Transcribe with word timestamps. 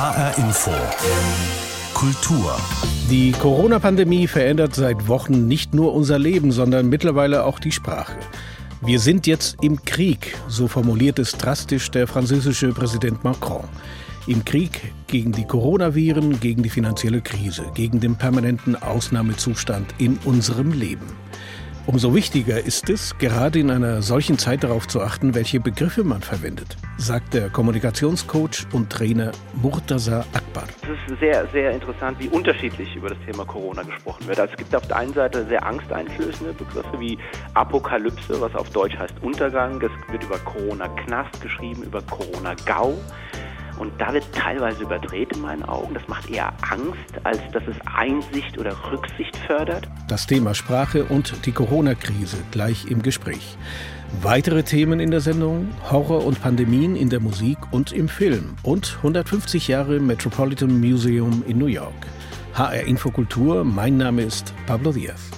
HR 0.00 0.38
Info. 0.38 0.70
Kultur. 1.92 2.56
Die 3.10 3.32
Corona-Pandemie 3.32 4.26
verändert 4.28 4.74
seit 4.74 5.08
Wochen 5.08 5.46
nicht 5.46 5.74
nur 5.74 5.92
unser 5.92 6.18
Leben, 6.18 6.52
sondern 6.52 6.88
mittlerweile 6.88 7.44
auch 7.44 7.58
die 7.58 7.70
Sprache. 7.70 8.16
Wir 8.80 8.98
sind 8.98 9.26
jetzt 9.26 9.58
im 9.60 9.84
Krieg, 9.84 10.38
so 10.48 10.68
formuliert 10.68 11.18
es 11.18 11.32
drastisch 11.32 11.90
der 11.90 12.06
französische 12.06 12.68
Präsident 12.68 13.24
Macron. 13.24 13.68
Im 14.26 14.42
Krieg 14.42 14.90
gegen 15.06 15.32
die 15.32 15.44
Coronaviren, 15.44 16.40
gegen 16.40 16.62
die 16.62 16.70
finanzielle 16.70 17.20
Krise, 17.20 17.66
gegen 17.74 18.00
den 18.00 18.16
permanenten 18.16 18.76
Ausnahmezustand 18.76 19.96
in 19.98 20.18
unserem 20.24 20.72
Leben. 20.72 21.08
Umso 21.86 22.14
wichtiger 22.14 22.62
ist 22.62 22.90
es, 22.90 23.16
gerade 23.18 23.58
in 23.58 23.70
einer 23.70 24.02
solchen 24.02 24.38
Zeit 24.38 24.62
darauf 24.64 24.86
zu 24.86 25.00
achten, 25.00 25.34
welche 25.34 25.60
Begriffe 25.60 26.04
man 26.04 26.20
verwendet, 26.20 26.76
sagt 26.98 27.34
der 27.34 27.48
Kommunikationscoach 27.48 28.66
und 28.72 28.90
Trainer 28.90 29.32
Murtaza 29.54 30.20
Akbar. 30.32 30.64
Es 30.82 31.12
ist 31.12 31.20
sehr, 31.20 31.46
sehr 31.48 31.72
interessant, 31.72 32.18
wie 32.20 32.28
unterschiedlich 32.28 32.94
über 32.94 33.08
das 33.08 33.18
Thema 33.26 33.44
Corona 33.44 33.82
gesprochen 33.82 34.28
wird. 34.28 34.38
Also 34.38 34.52
es 34.52 34.58
gibt 34.58 34.74
auf 34.74 34.86
der 34.86 34.98
einen 34.98 35.14
Seite 35.14 35.46
sehr 35.46 35.66
angsteinflößende 35.66 36.52
Begriffe 36.52 37.00
wie 37.00 37.18
Apokalypse, 37.54 38.40
was 38.40 38.54
auf 38.54 38.68
Deutsch 38.70 38.96
heißt 38.96 39.14
Untergang. 39.22 39.80
Es 39.80 40.12
wird 40.12 40.22
über 40.22 40.38
Corona-Knast 40.38 41.40
geschrieben, 41.40 41.82
über 41.82 42.02
Corona-Gau. 42.02 42.94
Und 43.80 43.98
da 43.98 44.12
wird 44.12 44.30
teilweise 44.34 44.82
überdreht 44.82 45.34
in 45.34 45.40
meinen 45.40 45.62
Augen. 45.62 45.94
Das 45.94 46.06
macht 46.06 46.28
eher 46.28 46.52
Angst, 46.70 47.24
als 47.24 47.38
dass 47.50 47.62
es 47.66 47.76
Einsicht 47.96 48.58
oder 48.58 48.76
Rücksicht 48.92 49.34
fördert. 49.46 49.88
Das 50.06 50.26
Thema 50.26 50.54
Sprache 50.54 51.04
und 51.06 51.46
die 51.46 51.52
Corona-Krise 51.52 52.36
gleich 52.50 52.90
im 52.90 53.02
Gespräch. 53.02 53.56
Weitere 54.20 54.64
Themen 54.64 55.00
in 55.00 55.10
der 55.10 55.22
Sendung: 55.22 55.70
Horror 55.90 56.26
und 56.26 56.42
Pandemien 56.42 56.94
in 56.94 57.08
der 57.08 57.20
Musik 57.20 57.56
und 57.70 57.92
im 57.92 58.08
Film 58.08 58.56
und 58.62 58.96
150 58.98 59.68
Jahre 59.68 59.98
Metropolitan 59.98 60.78
Museum 60.78 61.42
in 61.46 61.56
New 61.56 61.66
York. 61.66 62.06
HR 62.52 62.82
Infokultur, 62.82 63.64
mein 63.64 63.96
Name 63.96 64.22
ist 64.22 64.52
Pablo 64.66 64.92
Diaz. 64.92 65.30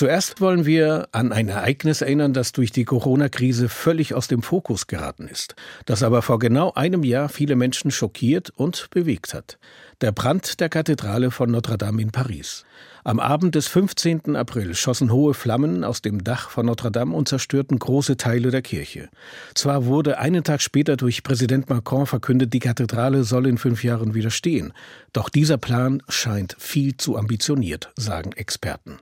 Zuerst 0.00 0.40
wollen 0.40 0.64
wir 0.64 1.08
an 1.12 1.30
ein 1.30 1.50
Ereignis 1.50 2.00
erinnern, 2.00 2.32
das 2.32 2.52
durch 2.52 2.72
die 2.72 2.86
Corona-Krise 2.86 3.68
völlig 3.68 4.14
aus 4.14 4.28
dem 4.28 4.42
Fokus 4.42 4.86
geraten 4.86 5.28
ist, 5.28 5.56
das 5.84 6.02
aber 6.02 6.22
vor 6.22 6.38
genau 6.38 6.72
einem 6.72 7.04
Jahr 7.04 7.28
viele 7.28 7.54
Menschen 7.54 7.90
schockiert 7.90 8.48
und 8.48 8.88
bewegt 8.88 9.34
hat. 9.34 9.58
Der 10.00 10.12
Brand 10.12 10.60
der 10.60 10.70
Kathedrale 10.70 11.30
von 11.30 11.50
Notre 11.50 11.76
Dame 11.76 12.00
in 12.00 12.12
Paris. 12.12 12.64
Am 13.04 13.20
Abend 13.20 13.54
des 13.54 13.68
15. 13.68 14.36
April 14.36 14.74
schossen 14.74 15.12
hohe 15.12 15.34
Flammen 15.34 15.84
aus 15.84 16.00
dem 16.00 16.24
Dach 16.24 16.48
von 16.48 16.64
Notre 16.64 16.90
Dame 16.90 17.14
und 17.14 17.28
zerstörten 17.28 17.78
große 17.78 18.16
Teile 18.16 18.50
der 18.50 18.62
Kirche. 18.62 19.10
Zwar 19.54 19.84
wurde 19.84 20.18
einen 20.18 20.44
Tag 20.44 20.62
später 20.62 20.96
durch 20.96 21.22
Präsident 21.22 21.68
Macron 21.68 22.06
verkündet, 22.06 22.54
die 22.54 22.58
Kathedrale 22.58 23.24
soll 23.24 23.46
in 23.46 23.58
fünf 23.58 23.84
Jahren 23.84 24.14
wieder 24.14 24.30
stehen. 24.30 24.72
Doch 25.12 25.28
dieser 25.28 25.58
Plan 25.58 26.02
scheint 26.08 26.56
viel 26.58 26.96
zu 26.96 27.18
ambitioniert, 27.18 27.90
sagen 27.96 28.32
Experten. 28.32 28.98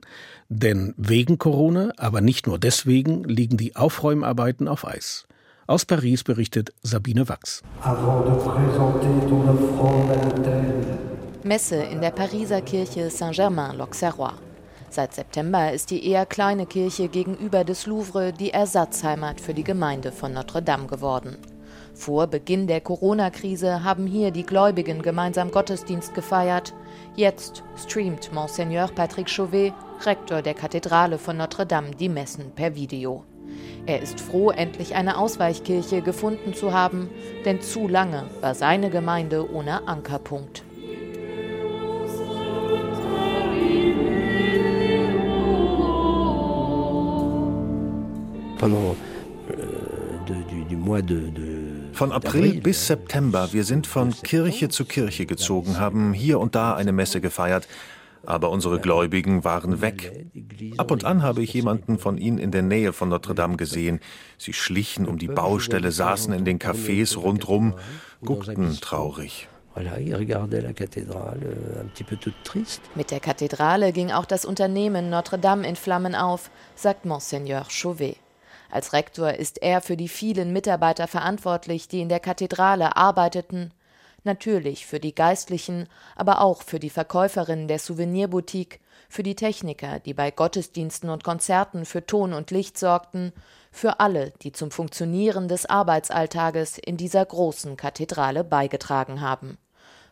Denn 0.49 0.95
wegen 0.97 1.37
Corona, 1.37 1.91
aber 1.97 2.21
nicht 2.21 2.47
nur 2.47 2.57
deswegen, 2.57 3.23
liegen 3.23 3.55
die 3.55 3.75
Aufräumarbeiten 3.75 4.67
auf 4.67 4.85
Eis. 4.85 5.27
Aus 5.67 5.85
Paris 5.85 6.23
berichtet 6.23 6.73
Sabine 6.81 7.29
Wachs. 7.29 7.61
Messe 11.43 11.75
in 11.75 12.01
der 12.01 12.09
Pariser 12.09 12.61
Kirche 12.61 13.11
Saint-Germain-l'Auxerrois. 13.11 14.33
Seit 14.89 15.13
September 15.13 15.71
ist 15.71 15.91
die 15.91 16.03
eher 16.07 16.25
kleine 16.25 16.65
Kirche 16.65 17.09
gegenüber 17.09 17.63
des 17.63 17.85
Louvre 17.85 18.33
die 18.33 18.49
Ersatzheimat 18.49 19.39
für 19.39 19.53
die 19.53 19.63
Gemeinde 19.63 20.11
von 20.11 20.33
Notre 20.33 20.63
Dame 20.63 20.87
geworden. 20.87 21.37
Vor 21.93 22.25
Beginn 22.25 22.65
der 22.65 22.81
Corona-Krise 22.81 23.83
haben 23.83 24.07
hier 24.07 24.31
die 24.31 24.45
Gläubigen 24.45 25.03
gemeinsam 25.03 25.51
Gottesdienst 25.51 26.15
gefeiert. 26.15 26.73
Jetzt 27.15 27.61
streamt 27.77 28.33
Monseigneur 28.33 28.87
Patrick 28.87 29.29
Chauvet, 29.29 29.73
Rektor 30.05 30.41
der 30.41 30.53
Kathedrale 30.53 31.17
von 31.17 31.37
Notre 31.37 31.65
Dame, 31.65 31.91
die 31.91 32.09
Messen 32.09 32.51
per 32.51 32.75
Video. 32.75 33.23
Er 33.85 34.01
ist 34.01 34.19
froh, 34.19 34.51
endlich 34.51 34.95
eine 34.95 35.17
Ausweichkirche 35.17 36.01
gefunden 36.01 36.53
zu 36.53 36.73
haben, 36.73 37.09
denn 37.45 37.61
zu 37.61 37.87
lange 37.87 38.25
war 38.41 38.55
seine 38.55 38.89
Gemeinde 38.89 39.51
ohne 39.51 39.87
Ankerpunkt. 39.87 40.63
Euh, 48.61 48.67
von 51.93 52.11
April 52.11 52.61
bis 52.61 52.87
September, 52.87 53.49
wir 53.51 53.63
sind 53.63 53.87
von 53.87 54.13
Kirche 54.21 54.69
zu 54.69 54.85
Kirche 54.85 55.25
gezogen, 55.25 55.79
haben 55.79 56.13
hier 56.13 56.39
und 56.39 56.55
da 56.55 56.75
eine 56.75 56.91
Messe 56.91 57.21
gefeiert, 57.21 57.67
aber 58.25 58.49
unsere 58.49 58.79
Gläubigen 58.79 59.43
waren 59.43 59.81
weg. 59.81 60.25
Ab 60.77 60.91
und 60.91 61.05
an 61.05 61.23
habe 61.23 61.41
ich 61.41 61.53
jemanden 61.53 61.97
von 61.97 62.17
ihnen 62.17 62.37
in 62.37 62.51
der 62.51 62.61
Nähe 62.61 62.93
von 62.93 63.09
Notre 63.09 63.35
Dame 63.35 63.57
gesehen. 63.57 63.99
Sie 64.37 64.53
schlichen 64.53 65.07
um 65.07 65.17
die 65.17 65.27
Baustelle, 65.27 65.91
saßen 65.91 66.33
in 66.33 66.45
den 66.45 66.59
Cafés 66.59 67.17
rundrum, 67.17 67.75
guckten 68.23 68.79
traurig. 68.81 69.47
Mit 72.95 73.11
der 73.11 73.19
Kathedrale 73.19 73.91
ging 73.93 74.11
auch 74.11 74.25
das 74.25 74.45
Unternehmen 74.45 75.09
Notre 75.09 75.39
Dame 75.39 75.67
in 75.67 75.75
Flammen 75.75 76.15
auf, 76.15 76.49
sagt 76.75 77.05
Monseigneur 77.05 77.65
Chauvet. 77.69 78.17
Als 78.71 78.93
Rektor 78.93 79.33
ist 79.33 79.61
er 79.61 79.81
für 79.81 79.97
die 79.97 80.09
vielen 80.09 80.53
Mitarbeiter 80.53 81.07
verantwortlich, 81.07 81.87
die 81.87 82.01
in 82.01 82.09
der 82.09 82.19
Kathedrale 82.19 82.97
arbeiteten, 82.97 83.71
natürlich 84.23 84.85
für 84.85 84.99
die 84.99 85.15
Geistlichen, 85.15 85.87
aber 86.15 86.41
auch 86.41 86.61
für 86.61 86.79
die 86.79 86.89
Verkäuferinnen 86.89 87.67
der 87.67 87.79
Souvenirboutique, 87.79 88.79
für 89.09 89.23
die 89.23 89.35
Techniker, 89.35 89.99
die 89.99 90.13
bei 90.13 90.31
Gottesdiensten 90.31 91.09
und 91.09 91.23
Konzerten 91.23 91.85
für 91.85 92.05
Ton 92.05 92.33
und 92.33 92.51
Licht 92.51 92.77
sorgten, 92.77 93.33
für 93.71 93.99
alle, 93.99 94.31
die 94.41 94.51
zum 94.51 94.71
Funktionieren 94.71 95.47
des 95.47 95.65
Arbeitsalltages 95.65 96.77
in 96.77 96.97
dieser 96.97 97.25
großen 97.25 97.77
Kathedrale 97.77 98.43
beigetragen 98.43 99.21
haben. 99.21 99.57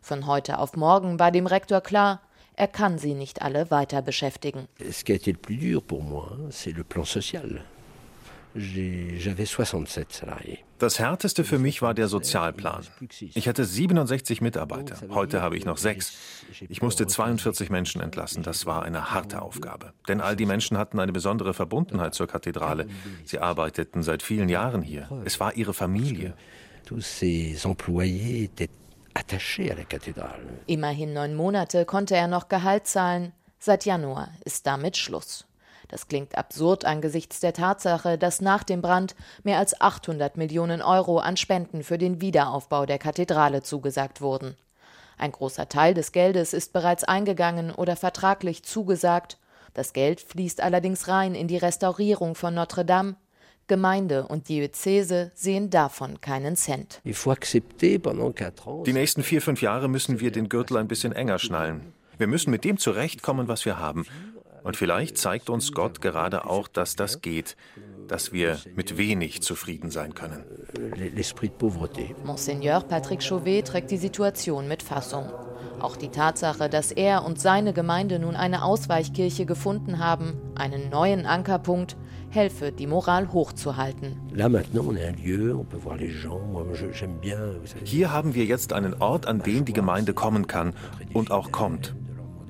Von 0.02 0.26
heute 0.28 0.60
auf 0.60 0.76
morgen 0.76 1.20
war 1.20 1.32
dem 1.32 1.48
Rektor 1.48 1.82
klar, 1.82 2.22
er 2.56 2.68
kann 2.68 2.98
sie 2.98 3.14
nicht 3.14 3.42
alle 3.42 3.70
weiter 3.70 4.02
beschäftigen. 4.02 4.68
Ce 4.80 5.04
qui 5.04 5.12
a 5.12 5.16
été 5.16 5.32
le 5.32 5.38
plus 5.38 5.58
dur 5.58 5.82
pour 5.82 6.02
moi, 6.02 6.38
c'est 6.50 6.76
le 6.76 6.84
plan 6.84 7.06
social. 7.06 7.62
Das 10.80 11.00
härteste 11.00 11.44
für 11.44 11.60
mich 11.60 11.82
war 11.82 11.94
der 11.94 12.08
Sozialplan. 12.08 12.86
Ich 13.20 13.48
hatte 13.48 13.66
67 13.66 14.42
Mitarbeiter, 14.42 14.98
heute 15.10 15.42
habe 15.42 15.58
ich 15.58 15.66
noch 15.66 15.78
sechs. 15.78 16.14
Ich 16.70 16.82
musste 16.82 17.08
42 17.08 17.70
Menschen 17.70 18.02
entlassen, 18.02 18.44
das 18.44 18.66
war 18.66 18.84
eine 18.84 19.12
harte 19.12 19.42
Aufgabe. 19.42 19.94
Denn 20.08 20.22
all 20.22 20.36
die 20.36 20.46
Menschen 20.46 20.78
hatten 20.78 21.00
eine 21.00 21.12
besondere 21.12 21.54
Verbundenheit 21.54 22.14
zur 22.16 22.28
Kathedrale. 22.28 22.88
Sie 23.26 23.40
arbeiteten 23.40 24.04
seit 24.04 24.24
vielen 24.24 24.50
Jahren 24.50 24.82
hier. 24.82 25.10
Es 25.26 25.40
war 25.40 25.56
ihre 25.56 25.74
Familie. 25.74 26.36
Immerhin 30.68 31.14
neun 31.14 31.36
Monate 31.36 31.86
konnte 31.86 32.16
er 32.16 32.28
noch 32.28 32.48
Gehalt 32.50 32.88
zahlen. 32.88 33.34
Seit 33.60 33.86
Januar 33.86 34.30
ist 34.46 34.68
damit 34.68 34.96
Schluss. 34.96 35.48
Das 35.88 36.08
klingt 36.08 36.38
absurd 36.38 36.86
angesichts 36.86 37.40
der 37.40 37.54
Tatsache, 37.54 38.18
dass 38.18 38.42
nach 38.42 38.64
dem 38.64 38.82
Brand 38.82 39.16
mehr 39.44 39.58
als 39.58 39.80
800 39.80 40.38
Millionen 40.38 40.82
Euro 40.82 41.20
an 41.20 41.38
Spenden 41.38 41.84
für 41.84 41.98
den 41.98 42.20
Wiederaufbau 42.22 42.86
der 42.86 42.98
Kathedrale 42.98 43.64
zugesagt 43.64 44.22
wurden. 44.22 44.56
Ein 45.18 45.32
großer 45.32 45.70
Teil 45.70 45.94
des 45.94 46.12
Geldes 46.12 46.54
ist 46.54 46.74
bereits 46.74 47.04
eingegangen 47.04 47.72
oder 47.72 47.96
vertraglich 47.96 48.64
zugesagt. 48.64 49.40
Das 49.74 49.94
Geld 49.94 50.22
fließt 50.22 50.62
allerdings 50.62 51.08
rein 51.08 51.36
in 51.36 51.48
die 51.48 51.58
Restaurierung 51.58 52.36
von 52.36 52.54
Notre 52.54 52.86
Dame. 52.86 53.16
Gemeinde 53.68 54.28
und 54.28 54.48
Diözese 54.48 55.32
sehen 55.36 55.70
davon 55.70 56.22
keinen 56.22 56.56
Cent. 56.56 57.02
Die 57.04 58.94
nächsten 58.94 59.24
vier, 59.24 59.42
fünf 59.42 59.62
Jahre 59.62 59.90
müssen 59.90 60.20
wir 60.22 60.32
den 60.32 60.48
Gürtel 60.48 60.78
ein 60.78 60.88
bisschen 60.88 61.12
enger 61.12 61.38
schnallen. 61.38 61.94
Wir 62.18 62.28
müssen 62.28 62.50
mit 62.50 62.64
dem 62.64 62.78
zurechtkommen, 62.78 63.48
was 63.48 63.66
wir 63.66 63.78
haben. 63.78 64.06
Und 64.64 64.76
vielleicht 64.76 65.18
zeigt 65.18 65.50
uns 65.50 65.72
Gott 65.72 66.02
gerade 66.02 66.46
auch, 66.46 66.68
dass 66.68 66.96
das 66.96 67.22
geht, 67.22 67.56
dass 68.08 68.32
wir 68.32 68.58
mit 68.76 68.98
wenig 68.98 69.42
zufrieden 69.42 69.92
sein 69.92 70.14
können. 70.14 70.44
Monseigneur 72.24 72.82
Patrick 72.82 73.24
Chauvet 73.24 73.68
trägt 73.68 73.92
die 73.92 73.98
Situation 73.98 74.68
mit 74.68 74.84
Fassung. 74.84 75.32
Auch 75.80 75.96
die 75.96 76.10
Tatsache, 76.10 76.70
dass 76.70 76.92
er 76.92 77.24
und 77.24 77.40
seine 77.40 77.72
Gemeinde 77.72 78.18
nun 78.18 78.36
eine 78.36 78.64
Ausweichkirche 78.64 79.46
gefunden 79.46 80.00
haben, 80.00 80.34
einen 80.56 80.90
neuen 80.90 81.26
Ankerpunkt, 81.26 81.96
helfe, 82.30 82.72
die 82.72 82.88
Moral 82.88 83.32
hochzuhalten. 83.32 84.20
Hier 87.84 88.12
haben 88.12 88.34
wir 88.34 88.46
jetzt 88.46 88.74
einen 88.74 88.96
Ort, 88.96 89.28
an 89.28 89.40
den 89.40 89.66
die 89.66 89.74
Gemeinde 89.74 90.14
kommen 90.14 90.48
kann 90.48 90.74
und 91.14 91.32
auch 91.32 91.52
kommt. 91.52 91.96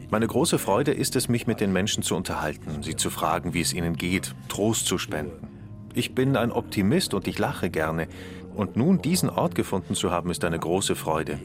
Meine 0.09 0.25
große 0.25 0.57
Freude 0.57 0.93
ist 0.93 1.17
es, 1.17 1.27
mich 1.27 1.47
mit 1.47 1.59
den 1.59 1.73
Menschen 1.73 2.01
zu 2.01 2.15
unterhalten, 2.15 2.81
sie 2.81 2.95
zu 2.95 3.09
fragen, 3.09 3.53
wie 3.53 3.59
es 3.59 3.73
ihnen 3.73 3.97
geht, 3.97 4.33
Trost 4.47 4.85
zu 4.85 4.97
spenden. 4.97 5.47
Ich 5.93 6.15
bin 6.15 6.37
ein 6.37 6.53
Optimist 6.53 7.13
und 7.13 7.27
ich 7.27 7.37
lache 7.37 7.69
gerne. 7.69 8.07
Und 8.55 8.77
nun 8.77 9.01
diesen 9.01 9.29
Ort 9.29 9.53
gefunden 9.53 9.95
zu 9.95 10.09
haben, 10.09 10.31
ist 10.31 10.45
eine 10.45 10.59
große 10.59 10.95
Freude. 10.95 11.39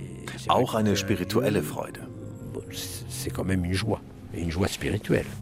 Auch 0.46 0.74
eine 0.74 0.96
spirituelle 0.96 1.62
Freude. 1.64 2.06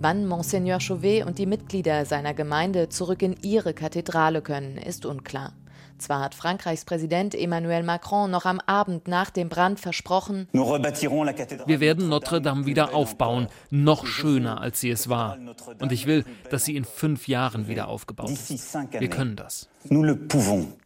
Wann 0.00 0.26
Monseigneur 0.26 0.81
Chauvet 0.81 1.26
und 1.26 1.38
die 1.38 1.46
Mitglieder 1.46 2.06
seiner 2.06 2.32
Gemeinde 2.32 2.88
zurück 2.88 3.20
in 3.20 3.37
ihre 3.43 3.75
Kathedrale 3.75 4.40
können, 4.40 4.78
ist 4.78 5.05
unklar. 5.05 5.52
Zwar 6.00 6.20
hat 6.20 6.35
Frankreichs 6.35 6.85
Präsident 6.85 7.35
Emmanuel 7.35 7.82
Macron 7.82 8.31
noch 8.31 8.47
am 8.47 8.61
Abend 8.67 9.06
nach 9.06 9.31
dem 9.31 9.49
Brand 9.49 9.79
versprochen, 9.79 10.49
wir 10.52 11.81
werden 11.81 12.08
Notre 12.08 12.41
Dame 12.41 12.67
wieder 12.67 12.94
aufbauen, 12.94 13.49
noch 13.70 14.06
schöner 14.06 14.61
als 14.61 14.81
sie 14.81 14.91
es 14.91 15.08
war. 15.08 15.38
Und 15.79 15.93
ich 15.93 16.06
will, 16.06 16.25
dass 16.50 16.64
sie 16.64 16.76
in 16.76 16.85
fünf 16.85 17.29
Jahren 17.29 17.69
wieder 17.69 17.88
aufgebaut 17.88 18.31
ist. 18.31 18.75
Wir 18.93 19.11
können 19.11 19.37
das. 19.37 19.69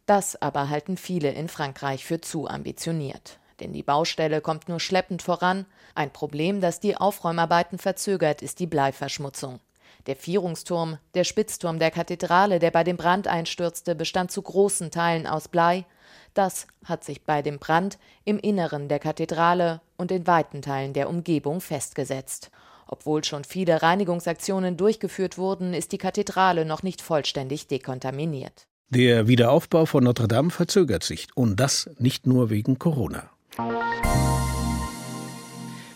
Das 0.07 0.41
aber 0.43 0.69
halten 0.69 0.97
viele 0.97 1.31
in 1.31 1.49
Frankreich 1.49 2.05
für 2.05 2.21
zu 2.21 2.49
ambitioniert. 2.49 3.39
Denn 3.61 3.73
die 3.73 3.83
Baustelle 3.83 4.41
kommt 4.41 4.69
nur 4.69 4.81
schleppend 4.81 5.23
voran. 5.23 5.67
Ein 5.95 6.13
Problem, 6.13 6.61
das 6.61 6.81
die 6.81 6.97
Aufräumarbeiten 6.97 7.79
verzögert, 7.79 8.43
ist 8.43 8.59
die 8.59 8.67
Bleiverschmutzung. 8.67 9.61
Der 10.07 10.17
Vierungsturm, 10.17 10.99
der 11.15 11.25
Spitzturm 11.25 11.79
der 11.79 11.91
Kathedrale, 11.91 12.59
der 12.59 12.71
bei 12.71 12.85
dem 12.85 12.97
Brand 12.97 13.27
einstürzte, 13.27 13.95
bestand 13.95 14.31
zu 14.31 14.43
großen 14.43 14.91
Teilen 14.91 15.27
aus 15.27 15.49
Blei. 15.49 15.87
Das 16.35 16.67
hat 16.85 17.05
sich 17.05 17.23
bei 17.23 17.41
dem 17.41 17.59
Brand 17.59 17.99
im 18.25 18.39
Inneren 18.39 18.89
der 18.89 18.99
Kathedrale 18.99 19.81
und 19.97 20.13
in 20.13 20.27
weiten 20.27 20.63
Teilen 20.63 20.93
der 20.93 21.09
Umgebung 21.09 21.61
festgesetzt. 21.61 22.51
Obwohl 22.87 23.25
schon 23.25 23.45
viele 23.45 23.83
Reinigungsaktionen 23.83 24.77
durchgeführt 24.77 25.39
wurden, 25.39 25.73
ist 25.73 25.93
die 25.93 25.99
Kathedrale 25.99 26.65
noch 26.65 26.83
nicht 26.83 27.01
vollständig 27.01 27.67
dekontaminiert. 27.67 28.67
Der 28.91 29.27
Wiederaufbau 29.27 29.87
von 29.87 30.05
Notre 30.05 30.29
Dame 30.29 30.51
verzögert 30.51 31.03
sich 31.03 31.29
und 31.35 31.59
das 31.59 31.91
nicht 31.99 32.27
nur 32.27 32.51
wegen 32.51 32.79
Corona. 32.79 33.31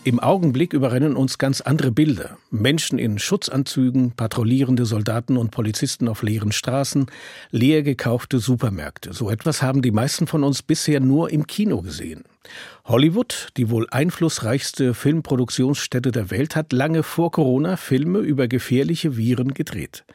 Im 0.05 0.21
Augenblick 0.21 0.71
überrennen 0.71 1.17
uns 1.17 1.37
ganz 1.37 1.59
andere 1.59 1.91
Bilder. 1.91 2.37
Menschen 2.51 2.97
in 2.97 3.19
Schutzanzügen, 3.19 4.13
patrouillierende 4.13 4.85
Soldaten 4.85 5.35
und 5.35 5.51
Polizisten 5.51 6.07
auf 6.07 6.23
leeren 6.23 6.53
Straßen, 6.53 7.07
leer 7.51 7.83
gekaufte 7.83 8.39
Supermärkte. 8.39 9.11
So 9.11 9.29
etwas 9.29 9.61
haben 9.61 9.81
die 9.81 9.91
meisten 9.91 10.25
von 10.25 10.45
uns 10.45 10.61
bisher 10.61 11.01
nur 11.01 11.31
im 11.31 11.47
Kino 11.47 11.81
gesehen. 11.81 12.23
Hollywood, 12.85 13.49
die 13.57 13.69
wohl 13.69 13.87
einflussreichste 13.91 14.93
Filmproduktionsstätte 14.93 16.11
der 16.11 16.31
Welt, 16.31 16.55
hat 16.55 16.71
lange 16.71 17.03
vor 17.03 17.31
Corona 17.31 17.75
Filme 17.75 18.19
über 18.19 18.47
gefährliche 18.47 19.17
Viren 19.17 19.53
gedreht. 19.53 20.05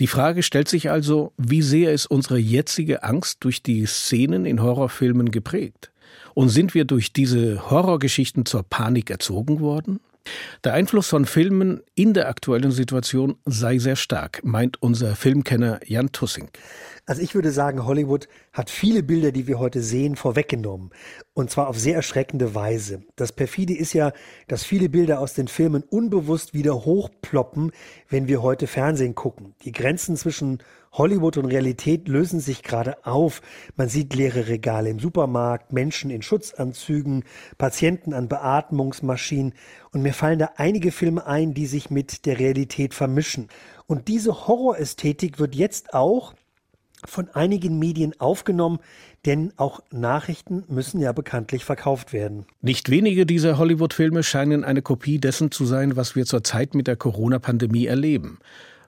Die 0.00 0.08
Frage 0.08 0.42
stellt 0.42 0.68
sich 0.68 0.90
also, 0.90 1.32
wie 1.36 1.62
sehr 1.62 1.92
ist 1.92 2.06
unsere 2.06 2.38
jetzige 2.38 3.04
Angst 3.04 3.44
durch 3.44 3.62
die 3.62 3.86
Szenen 3.86 4.44
in 4.44 4.60
Horrorfilmen 4.60 5.30
geprägt? 5.30 5.92
Und 6.34 6.48
sind 6.48 6.74
wir 6.74 6.84
durch 6.84 7.12
diese 7.12 7.70
Horrorgeschichten 7.70 8.46
zur 8.46 8.62
Panik 8.62 9.10
erzogen 9.10 9.60
worden? 9.60 10.00
Der 10.64 10.74
Einfluss 10.74 11.08
von 11.08 11.24
Filmen 11.24 11.80
in 11.94 12.12
der 12.12 12.28
aktuellen 12.28 12.70
Situation 12.70 13.36
sei 13.46 13.78
sehr 13.78 13.96
stark, 13.96 14.40
meint 14.44 14.82
unser 14.82 15.16
Filmkenner 15.16 15.80
Jan 15.86 16.12
Tussing. 16.12 16.50
Also 17.06 17.22
ich 17.22 17.34
würde 17.34 17.50
sagen, 17.50 17.86
Hollywood 17.86 18.28
hat 18.52 18.70
viele 18.70 19.02
Bilder, 19.02 19.32
die 19.32 19.46
wir 19.46 19.58
heute 19.58 19.82
sehen, 19.82 20.16
vorweggenommen. 20.16 20.90
Und 21.32 21.50
zwar 21.50 21.68
auf 21.68 21.78
sehr 21.78 21.96
erschreckende 21.96 22.54
Weise. 22.54 23.02
Das 23.16 23.32
perfide 23.32 23.74
ist 23.76 23.94
ja, 23.94 24.12
dass 24.46 24.62
viele 24.62 24.88
Bilder 24.88 25.18
aus 25.18 25.34
den 25.34 25.48
Filmen 25.48 25.82
unbewusst 25.82 26.54
wieder 26.54 26.84
hochploppen, 26.84 27.72
wenn 28.08 28.28
wir 28.28 28.42
heute 28.42 28.66
Fernsehen 28.66 29.14
gucken. 29.14 29.54
Die 29.64 29.72
Grenzen 29.72 30.16
zwischen 30.16 30.58
Hollywood 30.92 31.36
und 31.36 31.46
Realität 31.46 32.08
lösen 32.08 32.40
sich 32.40 32.62
gerade 32.62 33.06
auf. 33.06 33.42
Man 33.76 33.88
sieht 33.88 34.14
leere 34.14 34.48
Regale 34.48 34.90
im 34.90 34.98
Supermarkt, 34.98 35.72
Menschen 35.72 36.10
in 36.10 36.22
Schutzanzügen, 36.22 37.24
Patienten 37.58 38.12
an 38.12 38.28
Beatmungsmaschinen. 38.28 39.54
Und 39.92 40.02
mir 40.02 40.14
fallen 40.14 40.40
da 40.40 40.50
einige 40.56 40.90
Filme 40.90 41.26
ein, 41.26 41.54
die 41.54 41.66
sich 41.66 41.90
mit 41.90 42.26
der 42.26 42.38
Realität 42.38 42.94
vermischen. 42.94 43.48
Und 43.86 44.08
diese 44.08 44.48
Horrorästhetik 44.48 45.38
wird 45.38 45.54
jetzt 45.54 45.94
auch 45.94 46.34
von 47.04 47.28
einigen 47.30 47.78
Medien 47.78 48.18
aufgenommen, 48.18 48.78
denn 49.24 49.52
auch 49.56 49.80
Nachrichten 49.90 50.64
müssen 50.68 51.00
ja 51.00 51.12
bekanntlich 51.12 51.64
verkauft 51.64 52.12
werden. 52.12 52.46
Nicht 52.60 52.90
wenige 52.90 53.26
dieser 53.26 53.58
Hollywood-Filme 53.58 54.22
scheinen 54.22 54.64
eine 54.64 54.82
Kopie 54.82 55.18
dessen 55.18 55.50
zu 55.50 55.64
sein, 55.64 55.96
was 55.96 56.16
wir 56.16 56.26
zurzeit 56.26 56.74
mit 56.74 56.86
der 56.86 56.96
Corona-Pandemie 56.96 57.86
erleben. 57.86 58.38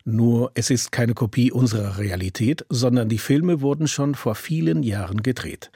Nur 0.05 0.51
es 0.55 0.71
ist 0.71 0.93
keine 0.93 1.15
Kopie 1.15 1.53
unserer 1.53 1.99
Realität, 1.99 2.65
sondern 2.69 3.09
die 3.09 3.19
Filme 3.19 3.61
wurden 3.61 3.89
schon 3.89 4.15
vor 4.15 4.35
vielen 4.35 4.83
Jahren 4.83 5.23
gedreht. 5.23 5.71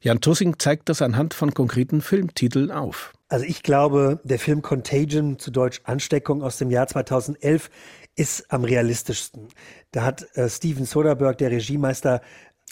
Jan 0.00 0.20
Tussing 0.20 0.58
zeigt 0.58 0.88
das 0.88 1.02
anhand 1.02 1.34
von 1.34 1.52
konkreten 1.52 2.00
Filmtiteln 2.00 2.70
auf. 2.70 3.12
Also 3.28 3.44
ich 3.44 3.62
glaube, 3.62 4.20
der 4.24 4.38
Film 4.38 4.62
Contagion, 4.62 5.38
zu 5.38 5.50
Deutsch 5.50 5.80
Ansteckung 5.84 6.42
aus 6.42 6.58
dem 6.58 6.70
Jahr 6.70 6.86
2011, 6.86 7.70
ist 8.14 8.50
am 8.52 8.64
realistischsten. 8.64 9.48
Da 9.90 10.04
hat 10.04 10.26
äh, 10.36 10.48
Steven 10.48 10.84
Soderbergh, 10.84 11.36
der 11.36 11.50
Regiemeister, 11.50 12.20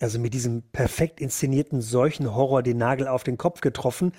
also 0.01 0.19
mit 0.19 0.35
diesem 0.35 0.62
perfekt 0.71 1.21
inszenierten 1.21 1.81
Seuchenhorror 1.81 2.62
den 2.62 2.79
Nagel 2.79 3.09
auf 3.09 3.25
den 3.25 3.37
Kopf 3.37 3.61
getroffen. 3.61 4.12